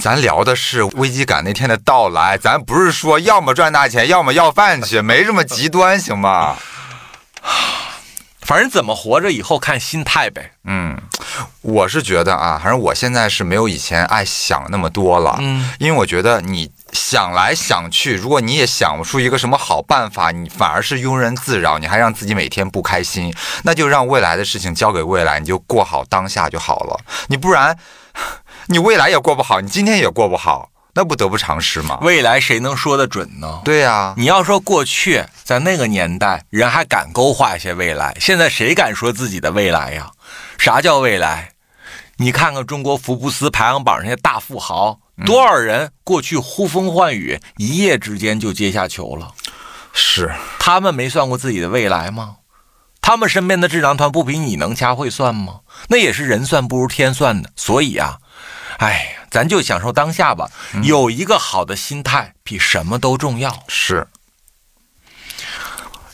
[0.00, 6.56] 咱聊的是危机感那天的到来，咱不是说要么赚大钱，要么要饭去，没这么极端，行吗？
[8.48, 10.52] 反正怎么活着，以后看心态呗。
[10.64, 10.96] 嗯，
[11.60, 15.36] 我是觉得啊，反正我现在是没有以前爱想那么多了。
[15.38, 23.30] 嗯，因为我觉得你想来想去，如果你也想不出一个什么好办法，你反而是庸人自扰，你还让自己每天不开心，
[23.64, 26.98] 那就让未来的事情交给未来，你就过好当下就好了。
[27.26, 27.76] 你不然，
[28.68, 30.70] 你未来也过不好，你今天也过不好。
[30.98, 31.96] 那不得不偿失吗？
[32.02, 33.60] 未来谁能说得准呢？
[33.64, 40.10] 对呀、你要说过去在那个年代，人还敢勾画一些未来，现在谁敢说自己的未来呀？
[40.58, 41.52] 啥叫未来？
[42.16, 49.32] 你看看中国福布斯排行榜上那些大富豪，多少人过去呼风唤雨，一夜之间就阶下囚了。
[49.92, 52.38] 是他们没算过自己的未来吗？
[53.00, 55.60] 他们身边的智囊团不比你能掐会算吗？
[55.86, 57.50] 那也是人算不如天算的。
[57.54, 58.18] 所以啊，
[58.78, 60.50] 哎呀，咱就享受当下吧。
[60.82, 63.62] 有一个好的心态比什么都重要。
[63.68, 64.06] 是，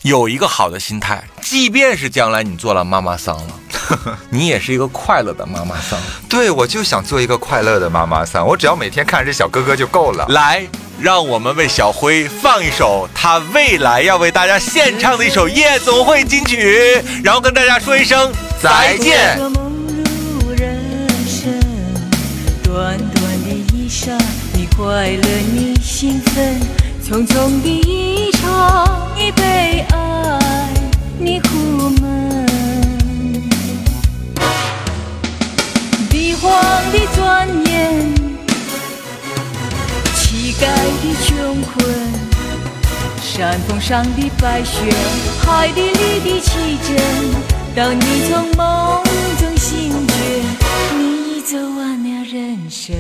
[0.03, 5.99] 有一个好的心态，即便是将来你做了妈妈桑了， 你也是一个快乐的妈妈桑。
[6.29, 10.27] 对我就想做一个快乐的妈妈桑，我只要每天看着这小哥哥就够了。
[10.29, 10.67] 来，
[11.01, 19.64] 让我们为小辉放一首他未来要为大家献唱的一首夜总会金曲，然后跟大家说一声再见。
[22.75, 24.19] 短短的一生，
[24.53, 26.61] 你快乐，你兴奋，
[27.01, 30.75] 匆匆的一场，你被爱，
[31.17, 31.49] 你苦
[32.03, 32.47] 闷。
[36.11, 36.51] 帝皇
[36.91, 38.13] 的尊严，
[40.17, 41.95] 乞丐的穷困。
[43.23, 44.93] 山峰上的白雪，
[45.47, 46.97] 海底里的奇珍。
[47.77, 49.01] 当你从梦
[49.39, 50.13] 中醒觉，
[50.99, 52.04] 你已走完
[52.35, 52.93] 人生。